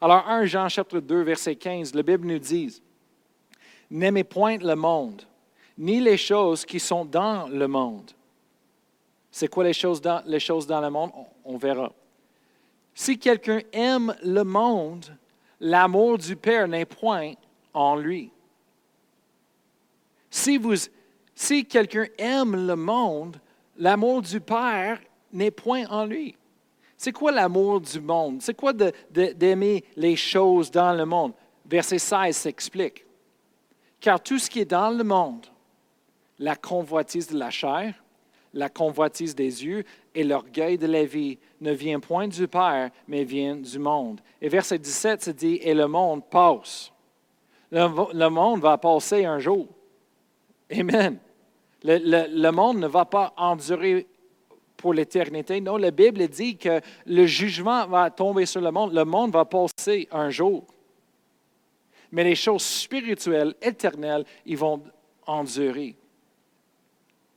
[0.00, 2.82] Alors, 1 Jean chapitre 2, verset 15, la Bible nous dit,
[3.90, 5.22] N'aimez point le monde,
[5.78, 8.10] ni les choses qui sont dans le monde.
[9.30, 11.10] C'est quoi les choses dans, les choses dans le monde?
[11.44, 11.92] on verra.
[12.94, 15.06] Si quelqu'un aime le monde,
[15.60, 17.34] l'amour du Père n'est point
[17.74, 18.32] en lui.
[20.30, 20.60] Si,
[21.34, 23.36] si quelqu'un aime le monde,
[23.76, 25.00] l'amour du Père
[25.32, 26.34] n'est point en lui.
[26.96, 28.42] C'est quoi l'amour du monde?
[28.42, 31.32] C'est quoi d'aimer les choses dans le monde?
[31.64, 33.06] Verset 16 s'explique.
[34.00, 35.46] Car tout ce qui est dans le monde,
[36.38, 37.94] la convoitise de la chair,
[38.52, 39.84] la convoitise des yeux
[40.14, 44.20] et l'orgueil de la vie ne vient point du Père, mais vient du monde.
[44.40, 46.92] Et verset 17 se dit, et le monde passe.
[47.70, 49.68] Le, monde va passer un jour.
[50.72, 51.18] Amen.
[51.84, 54.08] Le, monde ne va pas endurer
[54.76, 55.60] pour l'éternité.
[55.60, 58.92] Non, la Bible dit que le jugement va tomber sur le monde.
[58.92, 60.64] Le monde va passer un jour.
[62.10, 64.82] Mais les choses spirituelles, éternelles, ils vont
[65.26, 65.94] endurer.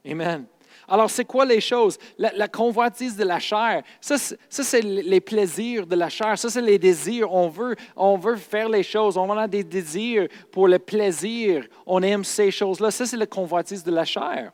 [0.05, 0.45] Amen.
[0.87, 1.97] Alors, c'est quoi les choses?
[2.17, 4.17] La, convoitise de la chair, ça,
[4.49, 7.31] c'est les plaisirs de la chair, ça, c'est les désirs.
[7.31, 12.51] On veut, faire les choses, on a des désirs pour le plaisir, on aime ces
[12.51, 12.91] choses-là.
[12.91, 14.51] Ça, c'est la convoitise de la chair.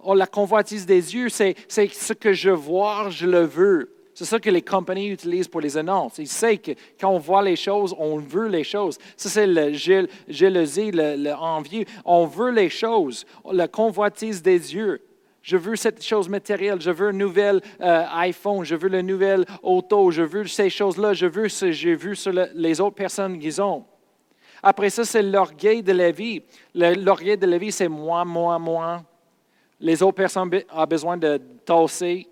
[0.00, 3.90] Oh, la convoitise des yeux, c'est ce que je vois, je le veux.
[4.14, 6.18] C'est ça que les compagnies utilisent pour les annonces.
[6.18, 8.96] Ils savent que quand on voit les choses, on veut les choses.
[9.16, 9.72] Ça, c'est le
[10.28, 11.84] jalousie, l'envie.
[12.04, 13.26] On veut les choses.
[13.50, 15.02] La convoitise des yeux.
[15.42, 16.80] Je veux cette chose matérielle.
[16.80, 18.64] Je veux un nouvel euh, iPhone.
[18.64, 20.12] Je veux le nouvel auto.
[20.12, 21.12] Je veux ces choses-là.
[21.12, 23.84] Je veux ce que j'ai vu sur les autres personnes qu'ils ont.
[24.62, 26.40] Après ça, c'est l'orgueil de la vie.
[26.72, 29.02] L'orgueil de la vie, c'est moi, moi, moi.
[29.80, 32.28] Les autres personnes ont besoin de tasser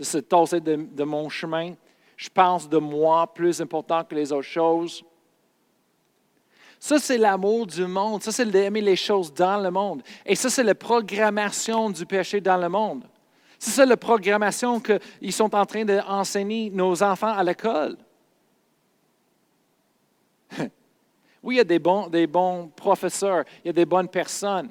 [0.00, 1.74] de se tasser de, mon chemin.
[2.16, 5.04] Je pense de moi plus important que les autres choses.
[6.78, 8.22] Ça, c'est l'amour du monde.
[8.22, 10.02] Ça, c'est d'aimer les choses dans le monde.
[10.24, 13.04] Et ça, c'est la programmation du péché dans le monde.
[13.58, 17.98] C'est ça la programmation qu'ils sont en train d'enseigner nos enfants à l'école.
[21.42, 24.68] Oui, il y a des bons, des bons professeurs, il y a des bonnes personnes.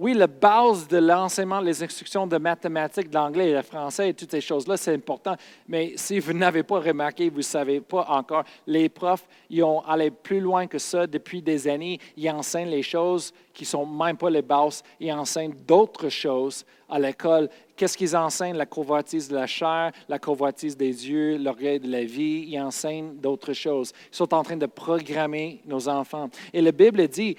[0.00, 4.30] Oui, la base de l'enseignement, les instructions de mathématiques, d'anglais et de français et toutes
[4.30, 5.34] ces choses-là, c'est important.
[5.66, 9.80] Mais si vous n'avez pas remarqué, vous ne savez pas encore, les profs, ils ont
[9.80, 11.98] allé plus loin que ça depuis des années.
[12.16, 14.84] Ils enseignent les choses qui ne sont même pas les bases.
[15.00, 17.50] Ils enseignent d'autres choses à l'école.
[17.76, 18.56] Qu'est-ce qu'ils enseignent?
[18.56, 22.46] La convoitise de la chair, la convoitise des yeux, l'orgueil de la vie.
[22.46, 23.92] Ils enseignent d'autres choses.
[24.12, 26.30] Ils sont en train de programmer nos enfants.
[26.52, 27.36] Et la Bible dit,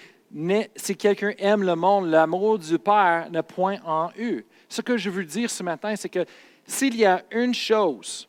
[0.76, 4.46] si quelqu'un aime le monde, l'amour du Père ne point en eux.
[4.68, 6.26] Ce que je veux dire ce matin, c'est que
[6.66, 8.28] s'il y a une chose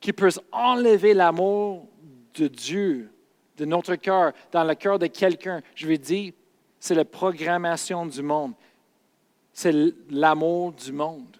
[0.00, 1.86] qui peut enlever l'amour
[2.34, 3.10] de Dieu,
[3.56, 6.32] de notre cœur, dans le cœur de quelqu'un, je veux dire,
[6.78, 8.54] c'est la programmation du monde.
[9.52, 9.74] C'est
[10.10, 11.36] l'amour du monde.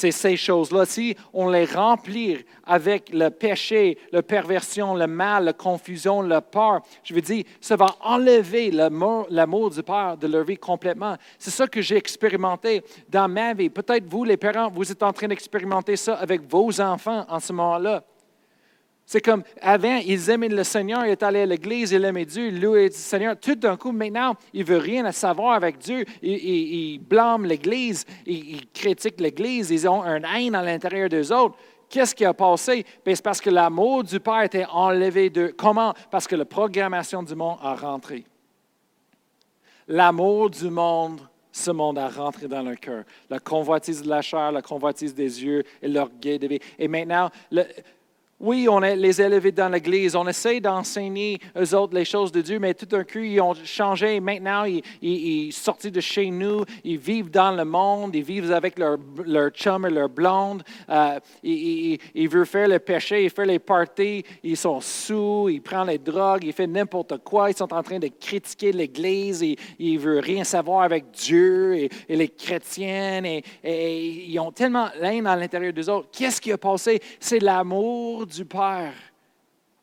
[0.00, 0.86] C'est ces choses-là.
[0.86, 6.80] Si on les remplit avec le péché, la perversion, le mal, la confusion, la peur,
[7.04, 11.16] je veux dire, ça va enlever l'amour du Père de leur vie complètement.
[11.38, 13.68] C'est ça que j'ai expérimenté dans ma vie.
[13.68, 17.52] Peut-être vous, les parents, vous êtes en train d'expérimenter ça avec vos enfants en ce
[17.52, 18.02] moment-là.
[19.12, 22.46] C'est comme avant, ils aimaient le Seigneur, ils étaient allés à l'église, ils aimaient Dieu,
[22.46, 23.34] ils louaient le Seigneur.
[23.40, 26.04] Tout d'un coup, maintenant, ils ne veulent rien à savoir avec Dieu.
[26.22, 31.56] Ils, blâment l'Église, ils, critiquent l'Église, ils ont un haine à l'intérieur d'eux autres.
[31.88, 32.86] Qu'est-ce qui a passé?
[33.04, 35.52] Ben, c'est parce que l'amour du Père était enlevé de.
[35.58, 35.92] Comment?
[36.08, 38.24] Parce que la programmation du monde a rentré.
[39.88, 41.20] L'amour du monde
[41.50, 43.02] ce monde a rentré dans leur cœur.
[43.28, 46.60] La convoitise de la chair, la convoitise des yeux et l'orgueil de vie.
[46.78, 47.64] Et maintenant, le,
[48.40, 52.58] oui, on les élevés dans l'Église, on essaie d'enseigner aux autres les choses de Dieu,
[52.58, 54.18] mais tout d'un coup, ils ont changé.
[54.18, 58.78] Maintenant, ils, ils, sortent de chez nous, ils vivent dans le monde, ils vivent avec
[58.78, 60.62] leur, leur chum et leur blonde.
[60.88, 65.60] Euh, ils, ils, veulent faire le péché, ils font les parties, ils sont sous, ils
[65.60, 67.50] prennent les drogues, ils font n'importe quoi.
[67.50, 69.44] Ils sont en train de critiquer l'Église,
[69.78, 73.22] ils ne veulent rien savoir avec Dieu et, les chrétiens.
[73.22, 76.08] Et, et, ils ont tellement l'un à l'intérieur des autres.
[76.10, 77.00] Qu'est-ce qui a passé?
[77.18, 78.94] C'est l'amour du Père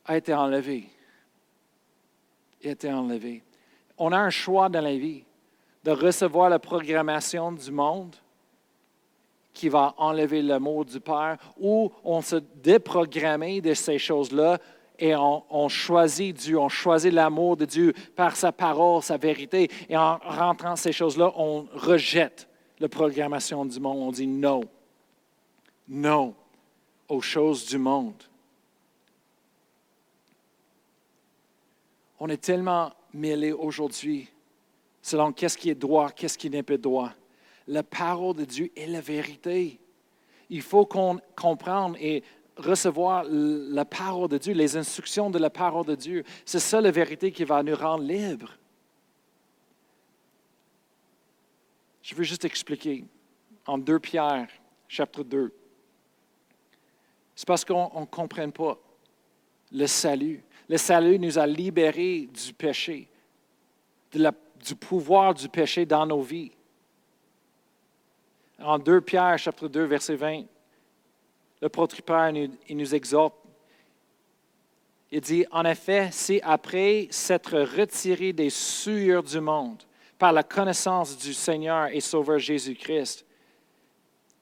[0.06, 0.90] a été enlevé.
[2.64, 3.44] A été enlevé.
[3.98, 5.24] On a un choix dans la vie
[5.84, 8.16] de recevoir la programmation du monde
[9.54, 14.60] qui va enlever l'amour du Père, ou on se déprogrammer de ces choses-là
[15.00, 19.70] et on, on, choisit Dieu, on choisit l'amour de Dieu par sa parole, sa vérité,
[19.90, 22.48] et en rentrant ces choses-là, on rejette
[22.80, 24.62] la programmation du monde, on dit non,
[25.88, 26.36] non
[27.10, 28.24] aux choses du monde.
[32.20, 34.30] On est tellement mêlés aujourd'hui
[35.02, 37.14] selon qu'est-ce qui est droit, qu'est-ce qui n'est pas droit.
[37.68, 39.80] La parole de Dieu est la vérité.
[40.50, 42.24] il faut qu'on comprenne et
[42.58, 46.24] recevoir la parole de Dieu, les instructions de la parole de Dieu.
[46.46, 48.58] C'est ça la vérité qui va nous rendre libres.
[52.02, 53.06] Je veux juste expliquer
[53.66, 54.48] en 2 Pierre,
[54.88, 55.54] chapitre 2.
[57.36, 58.80] C'est parce qu'on ne comprenne pas
[59.72, 60.44] le salut.
[60.70, 63.08] Le salut nous a libérés du péché,
[64.12, 66.52] du pouvoir du péché dans nos vies.
[68.60, 70.44] En 2 Pierre, chapitre 2, verset 20,
[71.62, 71.96] le prêtre
[72.68, 73.36] il nous exhorte.
[75.10, 79.82] Il dit, en effet, si après s'être retiré des souillures du monde
[80.18, 83.26] par la connaissance du Seigneur et Sauveur Jésus-Christ,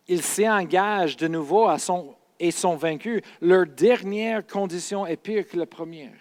[0.07, 5.57] ils s'engagent de nouveau à son, et sont vaincus, leur dernière condition est pire que
[5.57, 6.13] la première.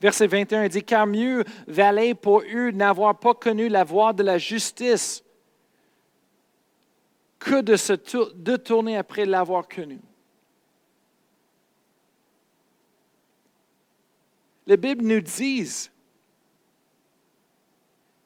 [0.00, 4.36] Verset 21 dit, car mieux valait pour eux n'avoir pas connu la voie de la
[4.38, 5.24] justice
[7.38, 7.92] que de se
[8.34, 10.00] détourner après l'avoir connu.
[14.66, 15.88] La Bible nous dit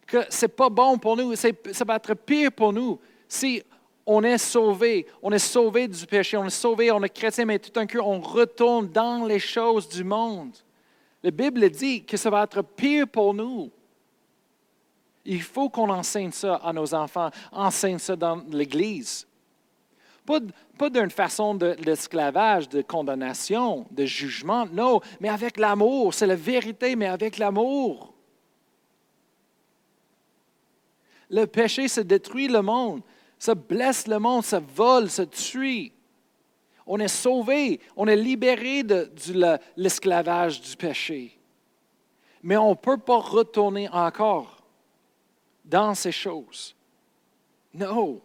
[0.06, 1.50] que ce n'est pas bon pour nous, ça
[1.87, 3.62] va être pire pour nous si
[4.12, 7.61] on est sauvé, on est sauvé du péché, on est sauvé, on est chrétien, mais
[7.61, 10.57] tout d'un coup, on retourne dans les choses du monde.
[11.23, 13.70] La Bible dit que ça va être pire pour nous.
[15.25, 19.29] Il faut qu'on enseigne ça à nos enfants, enseigne ça dans l'Église.
[20.27, 26.14] Pas, d'une façon de l'esclavage, de condamnation, de jugement, non, mais avec l'amour.
[26.14, 28.12] C'est la vérité, mais avec l'amour.
[31.29, 33.03] Le péché, ça détruit le monde,
[33.40, 35.90] ça blesse le monde, ça vole, ça tue.
[36.87, 39.11] On est sauvé, on est libéré de,
[39.79, 41.40] l'esclavage du péché.
[42.42, 44.62] Mais on ne peut pas retourner encore
[45.64, 46.76] dans ces choses.
[47.72, 48.20] Non.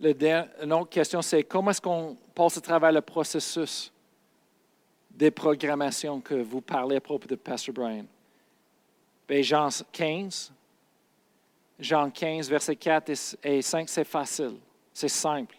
[0.00, 3.92] Une autre question, c'est comment est-ce qu'on passe à travers le processus?
[5.16, 8.04] Des programmations que vous parlez à propos de Pastor Brian?
[9.28, 10.52] Bien, Jean 15,
[11.80, 14.56] Jean 15, versets 4 et 5, c'est facile,
[14.92, 15.56] c'est simple.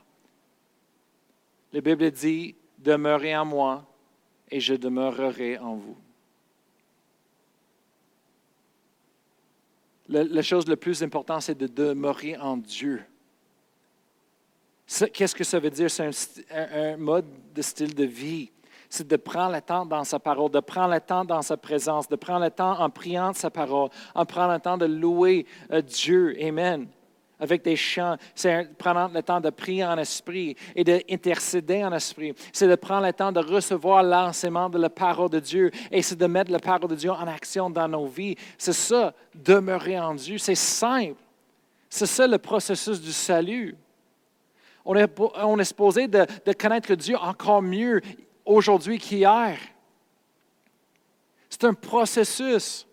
[1.73, 3.85] La Bible dit, demeurez en moi
[4.49, 5.97] et je demeurerai en vous.
[10.09, 13.03] La, chose la plus importante, c'est de demeurer en Dieu.
[15.13, 15.91] Qu'est-ce que ça veut dire?
[15.91, 16.09] C'est
[16.49, 18.49] un, mode de style de vie.
[18.89, 22.07] C'est de prendre le temps dans sa parole, de prendre le temps dans sa présence,
[22.07, 25.81] de prendre le temps en priant sa parole, en prenant le temps de louer euh,
[25.81, 26.35] Dieu.
[26.41, 26.87] Amen
[27.39, 32.33] avec des chants, c'est prendre le temps de prier en esprit et d'intercéder en esprit.
[32.51, 36.15] C'est de prendre le temps de recevoir l'enseignement de la parole de Dieu et c'est
[36.15, 38.35] de mettre la parole de Dieu en action dans nos vies.
[38.57, 40.37] C'est ça, demeurer en Dieu.
[40.37, 41.21] C'est simple.
[41.89, 43.75] C'est ça le processus du salut.
[44.83, 48.01] On est, on est supposé de, de connaître Dieu encore mieux
[48.47, 49.57] aujourd'hui qu'hier.
[51.49, 52.87] C'est un processus.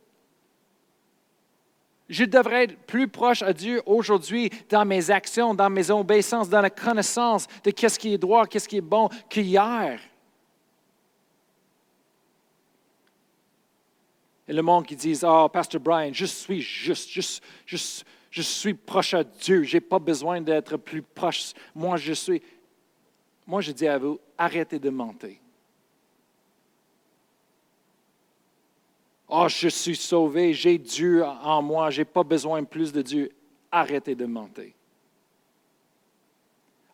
[2.09, 6.61] Je devrais être plus proche à Dieu aujourd'hui dans mes actions, dans mes obéissances, dans
[6.61, 9.99] la connaissance de qu'est-ce qui est droit, qu'est-ce qui est bon qu'hier.
[14.47, 19.15] Et le monde qui dit, oh, Pasteur Brian, je suis juste, juste je suis proche
[19.15, 21.53] à Dieu, je n'ai pas besoin d'être plus proche.
[21.73, 22.43] Moi, je suis.
[23.47, 25.37] Moi, je dis à vous, arrêtez de mentir.
[29.29, 33.33] Oh, je suis sauvé, j'ai Dieu en moi, je n'ai pas besoin plus de Dieu.
[33.71, 34.73] Arrêtez de mentir.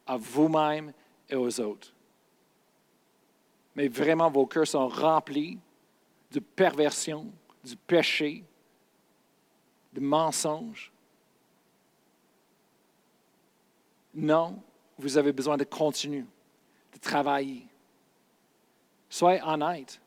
[0.07, 0.93] À vous-même
[1.29, 1.93] et aux autres.
[3.75, 5.59] Mais vraiment, vos cœurs sont remplis
[6.31, 7.27] de perversion,
[7.65, 8.45] du péché,
[9.93, 10.93] de mensonges.
[14.15, 14.61] Non,
[14.99, 16.25] vous avez besoin de continuer,
[16.93, 17.67] de travailler.
[19.09, 20.00] Soyez honnête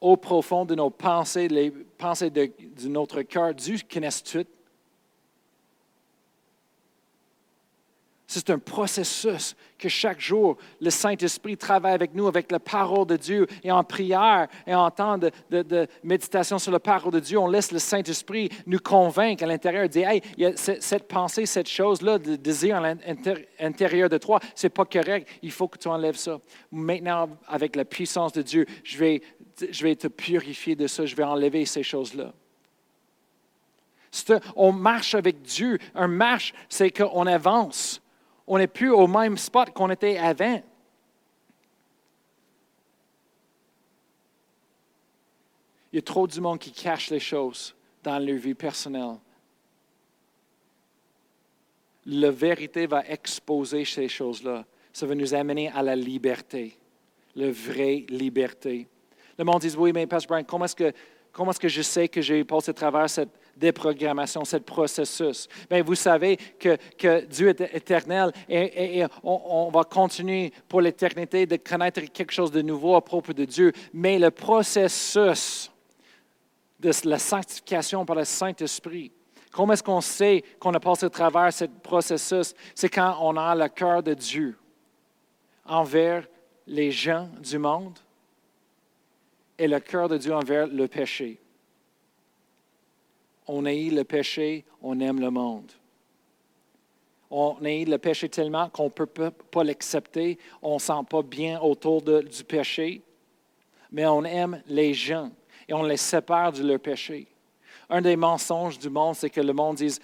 [0.00, 2.50] au profond de nos pensées, les pensées de,
[2.88, 4.46] notre cœur, Dieu connaît tout.
[8.26, 13.16] C'est un processus que chaque jour, le Saint-Esprit travaille avec nous, avec la parole de
[13.16, 15.32] Dieu, et en prière et en temps de,
[16.04, 20.08] méditation sur la parole de Dieu, on laisse le Saint-Esprit nous convaincre à l'intérieur, dire,
[20.08, 22.94] hey, il y a cette pensée, cette chose-là, de désir à
[23.60, 26.38] l'intérieur de toi, c'est pas correct, il faut que tu enlèves ça.
[26.70, 29.22] Maintenant, avec la puissance de Dieu, je vais
[29.70, 32.32] je vais te purifier de ça, je vais enlever ces choses-là.
[34.56, 35.78] on marche avec Dieu.
[35.94, 38.00] Un marche, c'est qu'on avance.
[38.46, 40.62] On n'est plus au même spot qu'on était avant.
[45.92, 49.16] Il y a trop du monde qui cache les choses dans leur vie personnelle.
[52.06, 54.64] La vérité va exposer ces choses-là.
[54.92, 56.76] Ça va nous amener à la liberté,
[57.34, 58.88] la vraie liberté.
[59.38, 60.92] Le monde dit, oui, mais Pastor Brian, comment est-ce que,
[61.32, 65.48] comment est-ce que je sais que j'ai passé à travers cette déprogrammation, ce processus?
[65.68, 71.46] Bien, vous savez que, que Dieu est éternel et, on, on, va continuer pour l'éternité
[71.46, 73.72] de connaître quelque chose de nouveau à propos de Dieu.
[73.92, 75.70] Mais le processus
[76.80, 79.12] de la sanctification par le Saint-Esprit,
[79.52, 82.54] comment est-ce qu'on sait qu'on a passé à travers ce processus?
[82.74, 84.56] C'est quand on a le cœur de Dieu
[85.66, 86.26] envers
[86.66, 87.98] les gens du monde
[89.60, 91.38] et le cœur de Dieu envers le péché.
[93.46, 95.70] On haït le péché, on aime le monde.
[97.30, 101.60] On haït le péché tellement qu'on ne peut pas l'accepter, on ne sent pas bien
[101.60, 103.02] autour du péché,
[103.92, 105.30] mais on aime les gens
[105.68, 107.26] et on les sépare de leur péché.
[107.90, 110.00] Un des mensonges du monde, c'est que le monde dise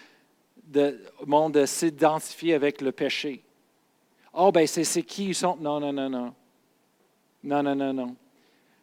[0.65, 3.43] de, le monde s'identifie avec le péché.
[4.35, 5.57] Oh, ben c'est qui ils sont?
[5.57, 6.35] Non, non, non, non.
[7.43, 8.17] Non, non, non, non.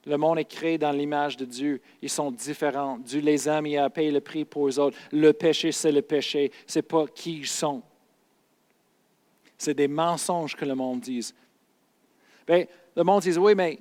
[0.05, 1.81] Le monde est créé dans l'image de Dieu.
[2.01, 2.97] Ils sont différents.
[2.97, 4.97] Dieu les aime, il a payé le prix pour eux autres.
[5.11, 6.51] Le péché, c'est le péché.
[6.67, 7.81] Ce n'est pas qui ils sont.
[9.57, 11.33] C'est des mensonges que le monde dit.
[12.45, 13.79] Bien, le monde dit, oui, mais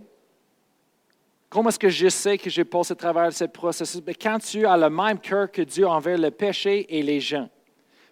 [1.48, 4.00] comment est-ce que je sais que j'ai passé à travers ce processus?
[4.00, 7.48] Bien, quand tu as le même cœur que Dieu envers le péché et les gens.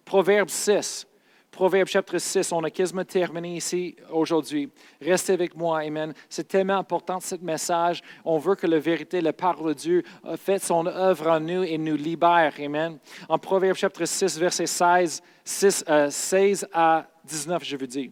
[0.03, 1.07] Proverbe 6,
[1.51, 4.69] Proverbe chapitre 6, on a quasiment terminé ici aujourd'hui.
[5.01, 6.13] Restez avec moi, Amen.
[6.29, 8.01] C'est tellement important ce message.
[8.23, 10.03] On veut que la vérité, la parole de Dieu,
[10.37, 12.97] fait son œuvre en nous et nous libère, Amen.
[13.27, 18.11] En Proverbe chapitre 6, verset 16, 16 euh, à 19, je veux dire.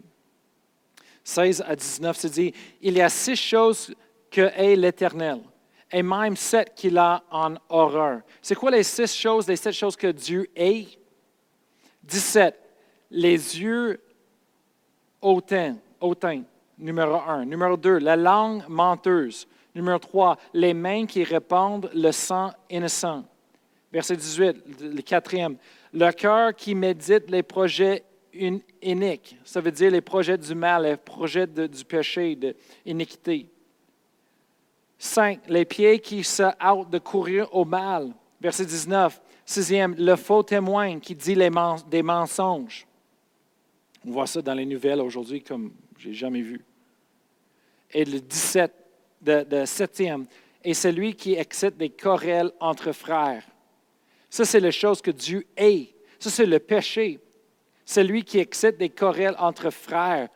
[1.24, 3.94] 16 à 19, c'est dit, il y a six choses
[4.30, 5.40] que est l'Éternel
[5.90, 8.20] et même sept qu'il a en horreur.
[8.42, 10.98] C'est quoi les six choses, les sept choses que Dieu est?
[12.02, 12.59] 17
[13.10, 14.00] les yeux
[15.20, 16.42] hautains, hautains,
[16.78, 17.44] numéro un.
[17.44, 19.46] Numéro deux, la langue menteuse.
[19.74, 23.24] Numéro trois, les mains qui répandent le sang innocent.
[23.92, 25.56] Verset 18, le quatrième.
[25.92, 29.36] Le cœur qui médite les projets iniques.
[29.44, 32.54] Ça veut dire les projets du mal, les projets du péché, de
[32.84, 33.48] l'iniquité.
[34.98, 38.12] Cinq, les pieds qui se hâtent de courir au mal.
[38.40, 39.20] Verset 19.
[39.44, 42.86] Sixième, le faux témoin qui dit des mensonges.
[44.06, 46.64] On voit ça dans les nouvelles aujourd'hui comme je n'ai jamais vu.
[47.92, 48.72] Et le 17,
[49.22, 50.26] de, de septième,
[50.64, 53.44] et celui qui excite des querelles entre frères.
[54.28, 55.94] Ça, c'est la chose que Dieu est.
[56.18, 57.18] Ça, c'est le péché.
[57.84, 60.28] Celui qui excite des querelles entre frères.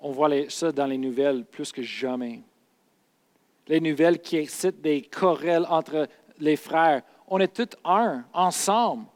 [0.00, 2.40] On voit ça dans les nouvelles plus que jamais.
[3.68, 7.02] Les nouvelles qui excitent des querelles entre les frères.
[7.28, 9.06] On est tous un, ensemble.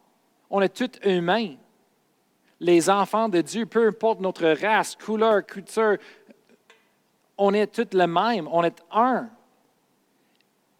[0.50, 1.54] On est tous humains
[2.60, 5.96] les enfants de Dieu, peu importe notre race, couleur, culture,
[7.38, 9.30] on est tous les mêmes, on est un.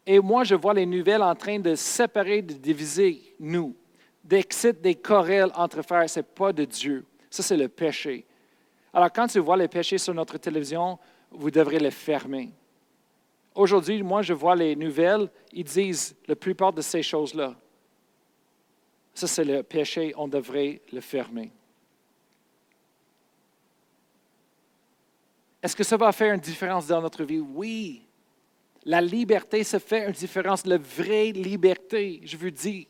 [0.06, 3.74] Et moi, je vois les nouvelles en train de séparer, de diviser nous,
[4.22, 6.08] d'exciter des querelles entre frères.
[6.08, 7.06] Ce n'est pas de Dieu.
[7.30, 8.26] Ça, c'est le péché.
[8.92, 10.98] Alors, quand tu vois le péché sur notre télévision,
[11.30, 12.52] vous devrez le fermer.
[13.54, 17.54] Aujourd'hui, moi, je vois les nouvelles, ils disent la plupart de ces choses-là.
[19.14, 21.52] Ça, c'est le péché, on devrait le fermer.
[25.62, 27.40] Est-ce que ça va faire une différence dans notre vie?
[27.40, 28.06] Oui.
[28.84, 32.86] La liberté, ça fait une différence, la vraie liberté, je veux dire.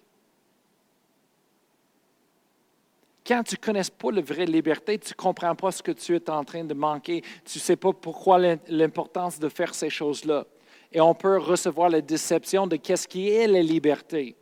[3.27, 6.14] Quand tu ne connais pas la vraie liberté, tu ne comprends pas ce que tu
[6.14, 7.23] es en train de manquer.
[7.45, 10.47] Tu ne sais pas pourquoi l'importance de faire ces choses-là.
[10.93, 14.37] Et on peut recevoir la déception de qu'est-ce qui est la liberté.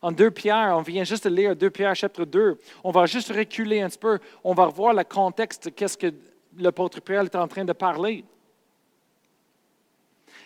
[0.00, 2.58] En 2 Pierre, on vient juste de lire 2 Pierre chapitre 2.
[2.84, 4.18] On va juste reculer un petit peu.
[4.44, 6.12] On va revoir le contexte, qu'est-ce que
[6.58, 8.24] l'apôtre Pierre est en train de parler.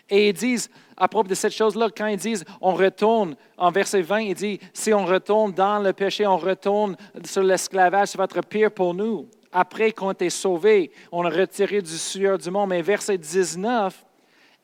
[0.08, 4.02] Et ils disent, à propos de cette chose-là, quand ils disent on retourne, en verset
[4.02, 8.24] 20, il dit si on retourne dans le péché, on retourne sur l'esclavage, ça va
[8.24, 9.28] être pire pour nous.
[9.50, 12.70] Après qu'on ait sauvé, on a retiré du sueur du monde.
[12.70, 14.04] Mais verset 19,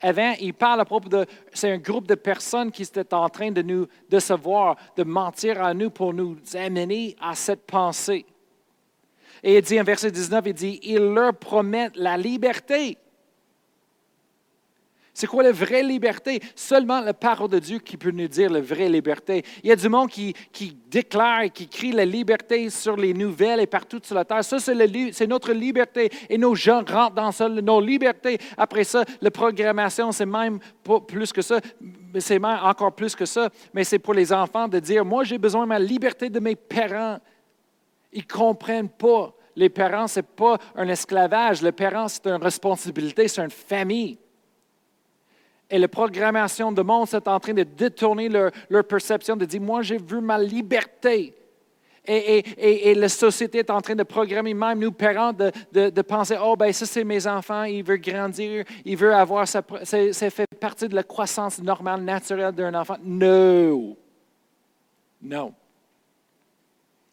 [0.01, 1.25] avant, il parle à propos de.
[1.53, 5.73] C'est un groupe de personnes qui étaient en train de nous décevoir, de mentir à
[5.73, 8.25] nous pour nous amener à cette pensée.
[9.43, 12.97] Et il dit en verset 19, il dit, il leur promet la liberté.
[15.19, 16.39] C'est quoi la vraie liberté?
[16.55, 19.43] Seulement la parole de Dieu qui peut nous dire la vraie liberté.
[19.61, 23.59] Il y a du monde qui, qui déclare qui crie la liberté sur les nouvelles
[23.59, 24.45] et partout sur la terre.
[24.45, 26.09] Ça, c'est notre liberté.
[26.29, 28.37] Et nos gens rentrent dans ça, nos libertés.
[28.55, 30.59] Après ça, la programmation, c'est même
[31.05, 31.59] plus que ça.
[32.17, 33.49] C'est même encore plus que ça.
[33.73, 36.55] Mais c'est pour les enfants de dire, moi, j'ai besoin de ma liberté de mes
[36.55, 37.19] parents.
[38.11, 39.33] Ils ne comprennent pas.
[39.55, 41.61] Les parents, ce n'est pas un esclavage.
[41.61, 44.17] Les parents, c'est une responsabilité, c'est une famille
[45.69, 49.81] et la programmation de monde est en train de détourner leur, perception, de dire, moi
[49.81, 51.35] j'ai vu ma liberté.
[52.11, 56.73] Et, la société est en train de programmer, même nous parents, de, penser, oh ben
[56.73, 59.47] ça c'est mes enfants, il veut grandir, il veut avoir.
[59.47, 62.97] Ça fait partie de la croissance normale, naturelle d'un enfant.
[63.03, 63.95] Non.
[65.21, 65.53] Non.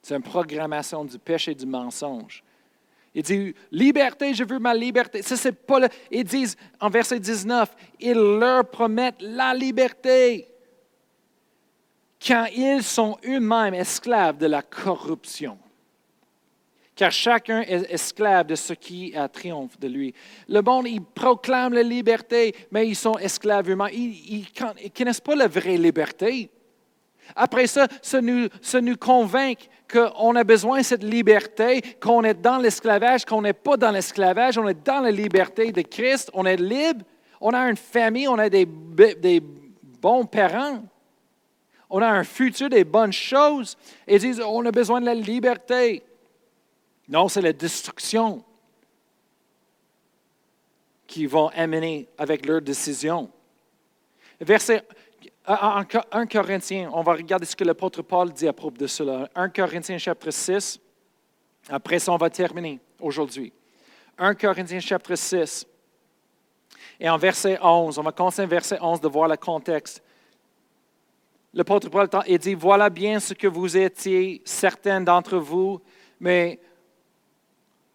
[0.07, 2.45] C'est une programmation du péché et du mensonge.
[3.13, 5.21] Il dit, liberté, je veux ma liberté.
[5.21, 5.89] Ça, c'est pas le...
[6.13, 10.47] Ils disent, en verset 19, ils leur promettent la liberté
[12.25, 15.59] quand ils sont eux-mêmes esclaves de la corruption.
[16.95, 20.15] Car chacun est esclave de ce qui triomphe de lui.
[20.49, 23.91] Le monde, il proclame la liberté, mais ils sont esclaves eux-mêmes.
[23.93, 26.49] Ils ne connaissent pas la vraie liberté.
[27.35, 33.25] Après ça, ça nous, convainc qu'on a besoin de cette liberté, qu'on est dans l'esclavage,
[33.25, 37.05] qu'on n'est pas dans l'esclavage, on est dans la liberté de Christ, on est libre,
[37.41, 40.83] on a une famille, on a des, bons parents,
[41.89, 43.77] on a un futur, des bonnes choses.
[44.09, 46.03] Ils disent, on a besoin de la liberté.
[47.09, 48.45] Non, c'est la destruction
[51.07, 53.31] qui vont amener avec leurs décisions.
[54.41, 54.83] Verset
[55.47, 59.31] 1 Corinthiens, on va regarder ce que l'apôtre Paul dit à propos de cela.
[59.35, 60.81] 1 Corinthiens chapitre 6.
[61.69, 63.53] Après ça, on va terminer aujourd'hui.
[64.19, 65.67] 1 Corinthiens chapitre 6.
[66.99, 70.03] Et en verset 11, on va commencer en verset 11 de voir le contexte.
[71.55, 75.81] L'apôtre Paul dit, voilà bien ce que vous étiez, certains d'entre vous,
[76.19, 76.59] mais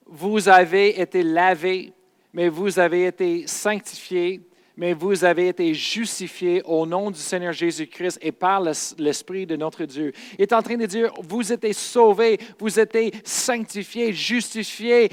[0.05, 1.93] vous avez été lavés,
[2.33, 4.41] mais vous avez été sanctifiés,
[4.77, 8.61] mais vous avez été justifiés au nom du Seigneur Jésus-Christ et par
[8.97, 10.13] l'Esprit de notre Dieu.
[10.37, 15.09] Il est en train de dire, vous êtes sauvés, vous êtes sanctifiés, justifiés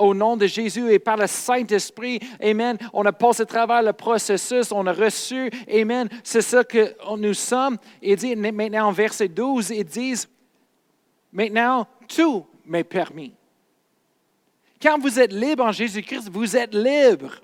[0.00, 2.20] au nom de Jésus et par le Saint-Esprit.
[2.42, 2.78] Amen.
[2.92, 5.50] On a passé à travers le processus, on a reçu.
[5.72, 6.08] Amen.
[6.22, 7.78] C'est ça que nous sommes.
[8.00, 10.28] Il dit maintenant en verset 12, ils disent,
[11.32, 13.34] maintenant tout m'est permis.
[14.80, 17.40] Quand vous êtes libre en Jésus-Christ, vous êtes libre.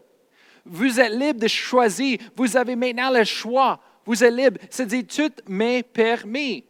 [0.73, 2.19] Vous êtes libre de choisir.
[2.37, 3.81] Vous avez maintenant le choix.
[4.07, 4.61] Vous êtes libre.
[4.71, 6.65] C'est-à-dire, tout m'est permis.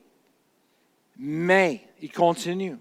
[1.19, 2.79] Mais, il continue.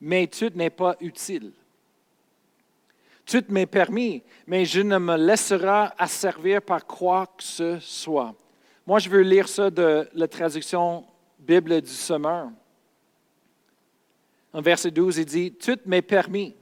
[0.00, 1.52] Mais tout n'est pas utile.
[3.24, 8.34] Tout m'est permis, mais je ne me laisserai asservir par quoi que ce soit.
[8.84, 11.04] Moi, je veux lire ça de la traduction
[11.38, 12.48] Bible du Sommeur.
[14.52, 16.56] En verset 12, il dit Tout m'est permis,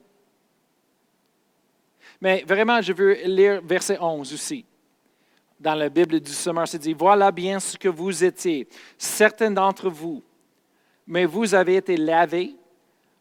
[2.21, 4.65] mais vraiment, je veux lire verset 11 aussi.
[5.59, 9.89] Dans la Bible du Sommeur, c'est dit, voilà bien ce que vous étiez, certains d'entre
[9.89, 10.23] vous,
[11.07, 12.55] mais vous avez été lavés,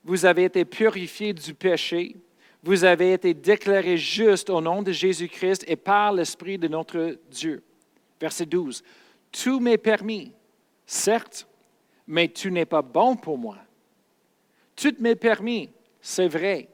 [0.04, 2.16] vous avez été purifiés du péché,
[2.62, 7.64] vous avez été déclarés justes au nom de Jésus-Christ et par l'Esprit de notre Dieu.
[8.20, 8.84] Verset 12.
[9.32, 10.34] Tout m'est permis,
[10.86, 11.48] certes,
[12.08, 13.58] mais tu n'es pas bon pour moi.
[14.76, 15.70] Tout m'est permis,
[16.02, 16.68] c'est vrai,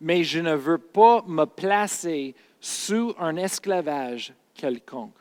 [0.00, 5.14] mais je ne veux pas me placer sous un esclavage quelconque.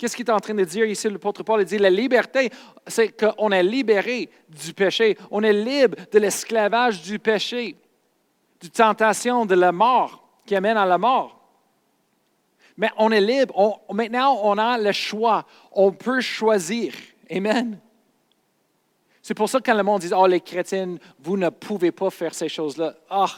[0.00, 1.60] Qu'est-ce qu'il est en train de dire ici, l'apôtre Paul?
[1.60, 2.50] Il dit la liberté,
[2.86, 5.18] c'est qu'on est libéré du péché.
[5.30, 7.76] On est libre de l'esclavage du péché,
[8.62, 11.38] du tentation de la mort qui amène à la mort.
[12.78, 13.82] Mais on est libre.
[13.92, 15.44] maintenant, on a le choix.
[15.72, 16.94] On peut choisir.
[17.30, 17.78] Amen.
[19.20, 22.08] C'est pour ça que quand le monde dit Oh, les chrétiens, vous ne pouvez pas
[22.08, 22.94] faire ces choses-là.
[23.10, 23.28] Ah,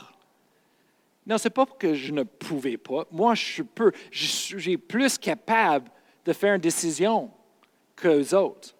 [1.27, 3.07] non, ce n'est pas que je ne pouvais pas.
[3.11, 3.93] Moi, je peux.
[4.11, 5.91] J'ai plus capable
[6.25, 7.31] de faire une décision
[7.95, 8.75] qu'eux autres.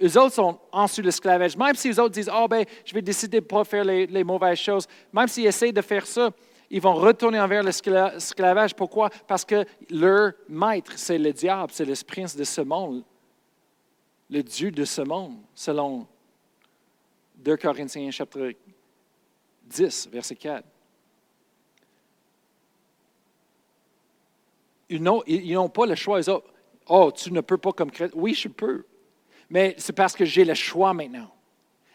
[0.00, 1.56] Eux autres sont en dessous de l'esclavage.
[1.56, 4.06] Même si les autres disent, oh, ben, je vais décider de ne pas faire les,
[4.06, 6.30] les, mauvaises choses, même s'ils essayent de faire ça,
[6.70, 8.74] ils vont retourner envers l'esclavage.
[8.76, 9.10] Pourquoi?
[9.26, 13.02] Parce que leur maître, c'est le diable, c'est le prince de ce monde,
[14.30, 16.06] le Dieu de ce monde, selon
[17.36, 18.52] 2 Corinthiens chapitre
[19.64, 20.64] 10, verset 4.
[24.88, 26.20] Ils n'ont pas le choix.
[26.20, 26.32] Ils
[26.88, 28.18] oh, tu ne peux pas comme chrétien.
[28.18, 28.84] Oui, je peux.
[29.50, 31.30] Mais c'est parce que j'ai le choix maintenant.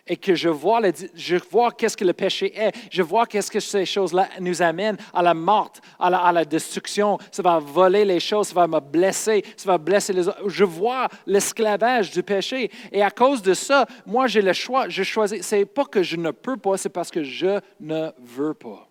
[0.06, 0.82] et que je vois,
[1.16, 4.98] je vois qu'est-ce que le péché est, je vois qu'est-ce que ces choses-là nous amènent
[5.14, 8.68] à la mort, à la, à la destruction, ça va voler les choses, ça va
[8.68, 10.50] me blesser, ça va blesser les autres.
[10.50, 15.04] Je vois l'esclavage du péché et à cause de ça, moi j'ai le choix, je
[15.04, 15.42] choisis.
[15.42, 18.90] C'est pas que je ne peux pas, c'est parce que je ne veux pas.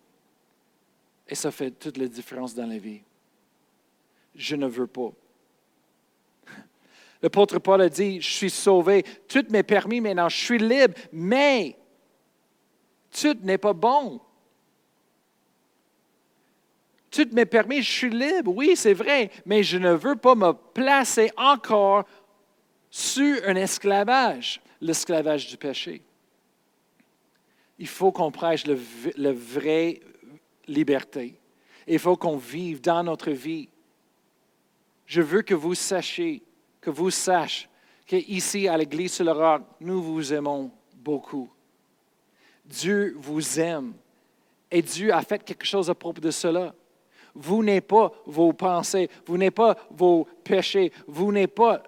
[1.27, 3.01] Et ça fait toute la différence dans la vie.
[4.35, 5.11] Je ne veux pas.
[7.21, 11.77] L'apôtre Paul a dit, je suis sauvé, tout m'est permis maintenant, je suis libre, mais
[13.11, 14.19] tout n'est pas bon.
[17.09, 20.51] Tout m'est permis, je suis libre, oui, c'est vrai, mais je ne veux pas me
[20.51, 22.05] placer encore
[22.89, 26.01] sur un esclavage, l'esclavage du péché.
[27.79, 30.01] Il faut qu'on prêche le, v- le vrai
[30.67, 31.39] liberté.
[31.87, 33.69] Il faut qu'on vive dans notre vie.
[35.13, 36.41] Je veux que vous sachiez,
[36.81, 37.69] que vous sachiez
[38.07, 41.47] qu'ici à l'Église sur le roc, nous vous aimons beaucoup.
[42.65, 43.93] Dieu vous aime
[44.71, 46.73] et Dieu a fait quelque chose à propos de cela.
[47.35, 51.83] Vous n'êtes pas vos pensées, vous n'êtes pas vos péchés, vous n'êtes pas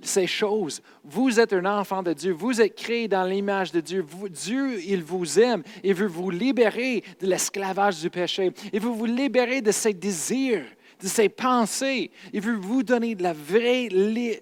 [0.00, 0.80] ces choses.
[1.04, 2.32] Vous êtes un enfant de Dieu.
[2.32, 4.06] Vous êtes créé dans l'image de Dieu.
[4.30, 5.62] Dieu, il vous aime.
[5.82, 8.52] Il veut vous libérer de l'esclavage du péché.
[8.72, 10.64] Il veut vous libérer de ses désirs,
[11.00, 12.10] de ses pensées.
[12.32, 13.88] Il veut vous donner de la vraie,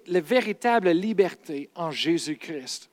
[0.07, 2.89] la véritable liberté en Jésus-Christ.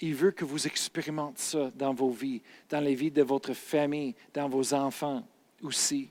[0.00, 4.14] Il veut que vous expérimentez ça dans vos vies, dans les vies de votre famille,
[4.34, 5.26] dans vos enfants
[5.62, 6.10] aussi.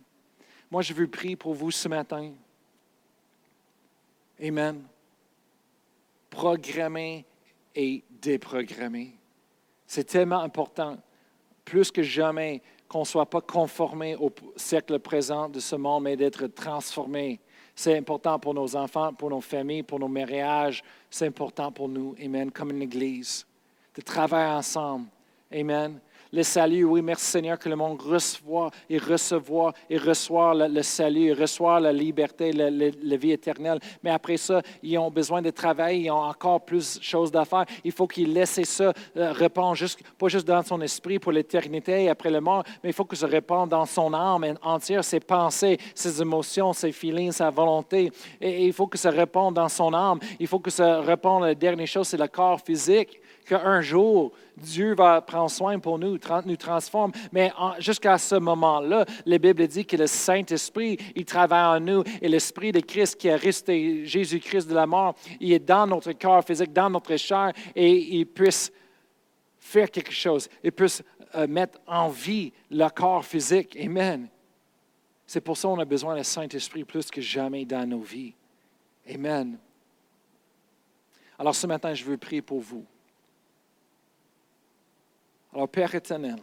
[0.70, 2.32] Moi, je veux prier pour vous ce matin.
[4.42, 4.82] Amen.
[6.30, 7.26] Programmer
[7.76, 9.14] et déprogrammer.
[9.86, 10.98] C'est tellement important,
[11.66, 12.62] plus que jamais,
[12.92, 17.40] qu'on ne soit pas conformé au siècle présent de ce monde, mais d'être transformé.
[17.74, 20.84] C'est important pour nos enfants, pour nos familles, pour nos mariages.
[21.10, 23.48] C'est important pour nous, Amen, comme une Église,
[23.96, 25.06] de travailler ensemble.
[25.54, 26.02] Amen.
[26.34, 31.26] Le salut, oui, merci Seigneur que le monde reçoit et recevoir et reçoit le, salut,
[31.26, 33.80] et reçoit la liberté, la, vie éternelle.
[34.02, 37.44] Mais après ça, ils ont besoin de travail, ils ont encore plus de choses à
[37.44, 37.66] faire.
[37.84, 39.74] Il faut qu'ils laissent ça euh, pas
[40.30, 43.28] juste dans son esprit pour l'éternité et après le mort, mais il faut que ça
[43.28, 48.10] réponde dans son âme entière, ses pensées, ses émotions, ses feelings, sa volonté.
[48.40, 50.20] Et, il faut que ça réponde dans son âme.
[50.40, 54.96] Il faut que ça réponde, la dernière chose, c'est le corps physique qu'un jour, Dieu
[54.96, 57.12] va prendre soin pour nous, nous transforme.
[57.32, 62.28] Mais jusqu'à ce moment-là, la Bible dit que le Saint-Esprit, il travaille en nous et
[62.28, 66.44] l'Esprit de Christ qui a resté Jésus-Christ de la mort, il est dans notre corps
[66.44, 68.72] physique, dans notre chair et il puisse
[69.60, 70.50] faire quelque chose.
[70.64, 71.04] Il puisse
[71.36, 73.78] euh, mettre en vie le corps physique.
[73.80, 74.28] Amen.
[75.26, 78.34] C'est pour ça qu'on a besoin du Saint-Esprit plus que jamais dans nos vies.
[79.10, 79.58] Amen.
[81.40, 82.86] Alors ce matin, je veux prier pour vous.
[85.62, 86.38] Alors, Père éternel,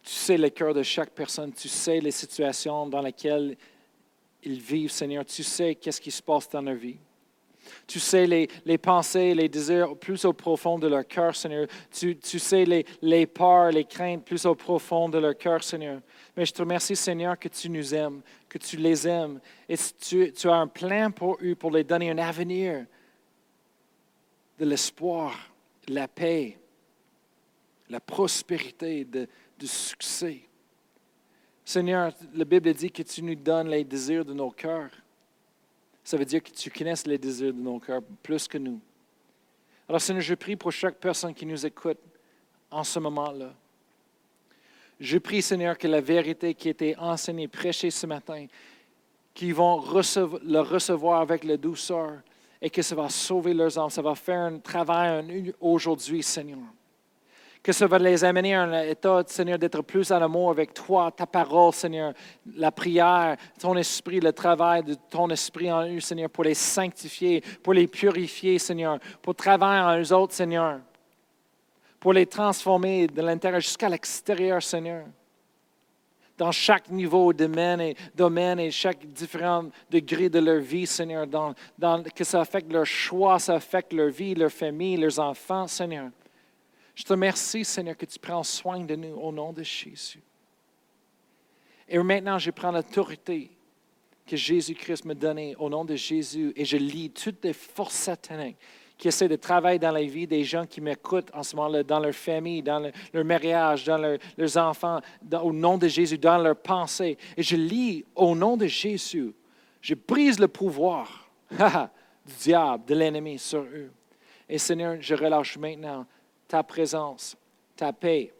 [0.00, 3.56] tu sais le cœur de chaque personne, tu sais les situations dans lesquelles
[4.44, 6.98] ils vivent, Seigneur, tu sais qu'est-ce qui se passe dans leur vie.
[7.88, 11.66] Tu sais les, pensées, les désirs plus au profond de leur cœur, Seigneur.
[11.90, 16.00] Tu, sais les, les peurs, les craintes plus au profond de leur cœur, Seigneur.
[16.36, 19.40] Mais je te remercie, Seigneur, que tu nous aimes, que tu les aimes.
[19.68, 22.86] Et tu, tu as un plan pour eux, pour les donner un avenir,
[24.60, 25.50] de l'espoir,
[25.88, 26.56] de la paix,
[27.88, 30.40] la prospérité, du succès.
[31.64, 34.90] Seigneur, la Bible dit que tu nous donnes les désirs de nos cœurs.
[36.02, 38.80] Ça veut dire que tu connais les désirs de nos cœurs plus que nous.
[39.88, 41.98] Alors, Seigneur, je prie pour chaque personne qui nous écoute
[42.70, 43.54] en ce moment-là.
[45.00, 48.46] Je prie, Seigneur, que la vérité qui a été enseignée, prêchée ce matin,
[49.32, 52.20] qu'ils vont le recevoir avec la douceur
[52.60, 53.90] et que ça va sauver leurs âmes.
[53.90, 56.60] Ça va faire un travail aujourd'hui, Seigneur.
[57.64, 61.10] Que ça va les amener à un état, Seigneur, d'être plus en amour avec toi,
[61.10, 62.12] ta parole, Seigneur,
[62.54, 67.42] la prière, ton esprit, le travail de ton esprit en eux, Seigneur, pour les sanctifier,
[67.62, 70.80] pour les purifier, Seigneur, pour travailler en eux autres, Seigneur,
[71.98, 75.06] pour les transformer de l'intérieur jusqu'à l'extérieur, Seigneur
[76.36, 81.26] dans chaque niveau, domaine et, domaine et chaque différent degré de leur vie, Seigneur,
[82.14, 86.10] que ça affecte leur choix, ça affecte leur vie, leur famille, leurs enfants, Seigneur.
[86.94, 90.22] Je te remercie, Seigneur, que tu prends soin de nous au nom de Jésus.
[91.88, 93.50] Et maintenant, je prends l'autorité
[94.26, 98.56] que Jésus-Christ me donnait au nom de Jésus et je lis toutes les forces sataniques
[98.96, 101.98] qui essaient de travailler dans la vie des gens qui m'écoutent en ce moment-là, dans
[101.98, 105.00] leur famille, dans le- leur mariage, dans leur- leurs enfants,
[105.42, 107.18] au nom de Jésus, dans leurs pensées.
[107.36, 109.34] Et je lis au nom de Jésus,
[109.82, 113.90] je brise le pouvoir du diable, de l'ennemi sur eux.
[114.48, 116.06] Et Seigneur, je relâche maintenant
[116.54, 117.36] ta présence,
[117.74, 118.32] ta paix,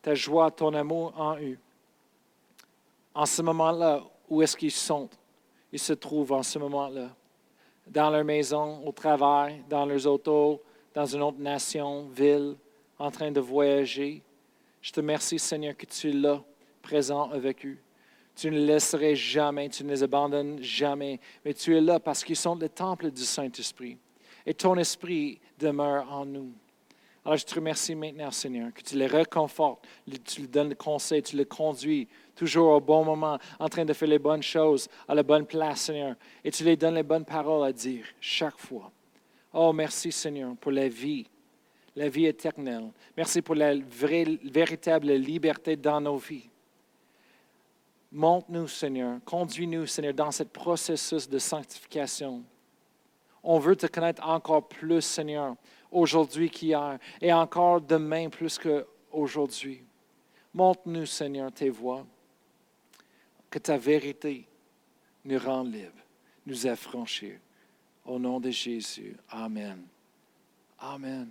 [0.00, 1.58] ta joie, ton amour en eux.
[3.12, 5.06] En ce moment-là, où est-ce qu'ils sont?
[5.70, 7.10] Ils se trouvent en ce moment-là.
[7.86, 10.62] Dans leur maison, au travail, dans leurs autos,
[10.94, 12.56] dans une autre nation, ville,
[12.98, 14.22] en train de voyager.
[14.80, 16.42] Je te remercie, Seigneur, que tu es là,
[16.80, 17.76] présent avec eux.
[18.34, 22.24] Tu ne les laisserais jamais, tu ne les abandonnes jamais, mais tu es là parce
[22.24, 23.98] qu'ils sont le temple du Saint-Esprit.
[24.46, 26.54] Et ton esprit demeure en nous.
[27.24, 29.86] Alors je te remercie maintenant, Seigneur, que tu les réconfortes,
[30.24, 33.92] tu leur donnes le conseil, tu les conduis toujours au bon moment, en train de
[33.92, 36.16] faire les bonnes choses, à la bonne place, Seigneur.
[36.42, 38.90] Et tu les donnes les bonnes paroles à dire chaque fois.
[39.52, 41.26] Oh, merci, Seigneur, pour la vie,
[41.94, 42.90] la vie éternelle.
[43.14, 46.48] Merci pour la véritable liberté dans nos vies.
[48.12, 52.42] Montre-nous, Seigneur, conduis-nous, Seigneur, dans ce processus de sanctification.
[53.42, 55.54] On veut te connaître encore plus, Seigneur,
[55.90, 59.82] aujourd'hui qu'hier, et encore demain plus qu'aujourd'hui.
[60.54, 62.06] Montre-nous, Seigneur, tes voies,
[63.48, 64.46] que ta vérité
[65.24, 65.92] nous rend libres,
[66.46, 67.38] nous affranchir.
[68.04, 69.16] Au nom de Jésus.
[69.28, 69.84] Amen.
[70.78, 71.28] Amen.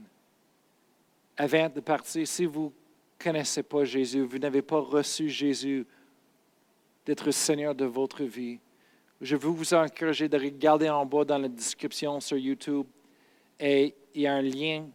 [1.35, 5.85] Avant de partir, si vous ne connaissez pas Jésus, vous n'avez pas reçu Jésus
[7.05, 8.59] d'être Seigneur de votre vie,
[9.21, 12.85] je veux vous encourager de regarder en bas dans la description sur YouTube
[13.59, 14.87] et il y a un lien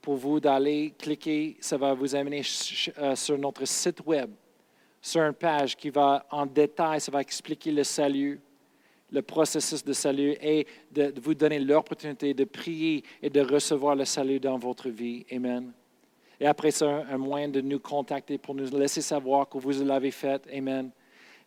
[0.00, 1.56] pour vous d'aller cliquer.
[1.60, 2.42] Ça va vous amener
[2.98, 4.30] euh, sur notre site web,
[5.00, 8.40] sur une page qui va en détail, ça va expliquer le salut,
[9.10, 14.04] le processus de salut et de, vous donner l'opportunité de prier et de recevoir le
[14.04, 15.24] salut dans votre vie.
[15.32, 15.72] Amen.
[16.40, 20.10] Et après ça, un moyen de nous contacter pour nous laisser savoir que vous l'avez
[20.10, 20.42] fait.
[20.52, 20.90] Amen.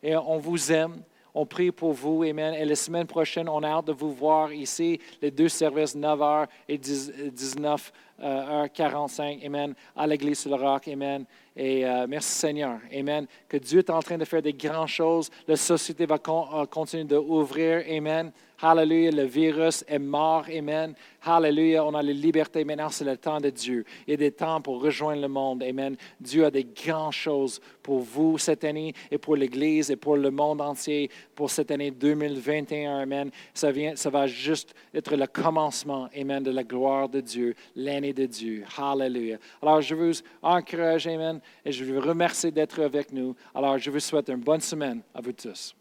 [0.02, 1.02] Et on vous aime.
[1.40, 2.52] On prie pour vous, Amen.
[2.54, 6.48] Et la semaine prochaine, on a hâte de vous voir ici, les deux services, 9h
[6.68, 11.24] et 19h45, euh, Amen, à l'Église sur le roc, Amen.
[11.54, 13.28] Et euh, merci Seigneur, Amen.
[13.48, 15.30] Que Dieu est en train de faire des grandes choses.
[15.46, 18.32] La société va euh, continuer d'ouvrir, Amen.
[18.60, 20.94] Hallelujah, le virus est mort, Amen.
[21.22, 22.64] Hallelujah, on a la liberté.
[22.64, 23.84] Maintenant, c'est le temps de Dieu.
[24.06, 25.96] Il y a des temps pour rejoindre le monde, Amen.
[26.20, 30.30] Dieu a des grandes choses pour vous cette année et pour l'Église et pour le
[30.32, 33.30] monde entier pour cette année 2021, Amen.
[33.54, 38.12] Ça, vient, ça va juste être le commencement, Amen, de la gloire de Dieu, l'année
[38.12, 38.64] de Dieu.
[38.76, 39.38] Hallelujah.
[39.62, 43.36] Alors, je vous encourage, Amen, et je vous remercie d'être avec nous.
[43.54, 45.74] Alors, je vous souhaite une bonne semaine à vous tous.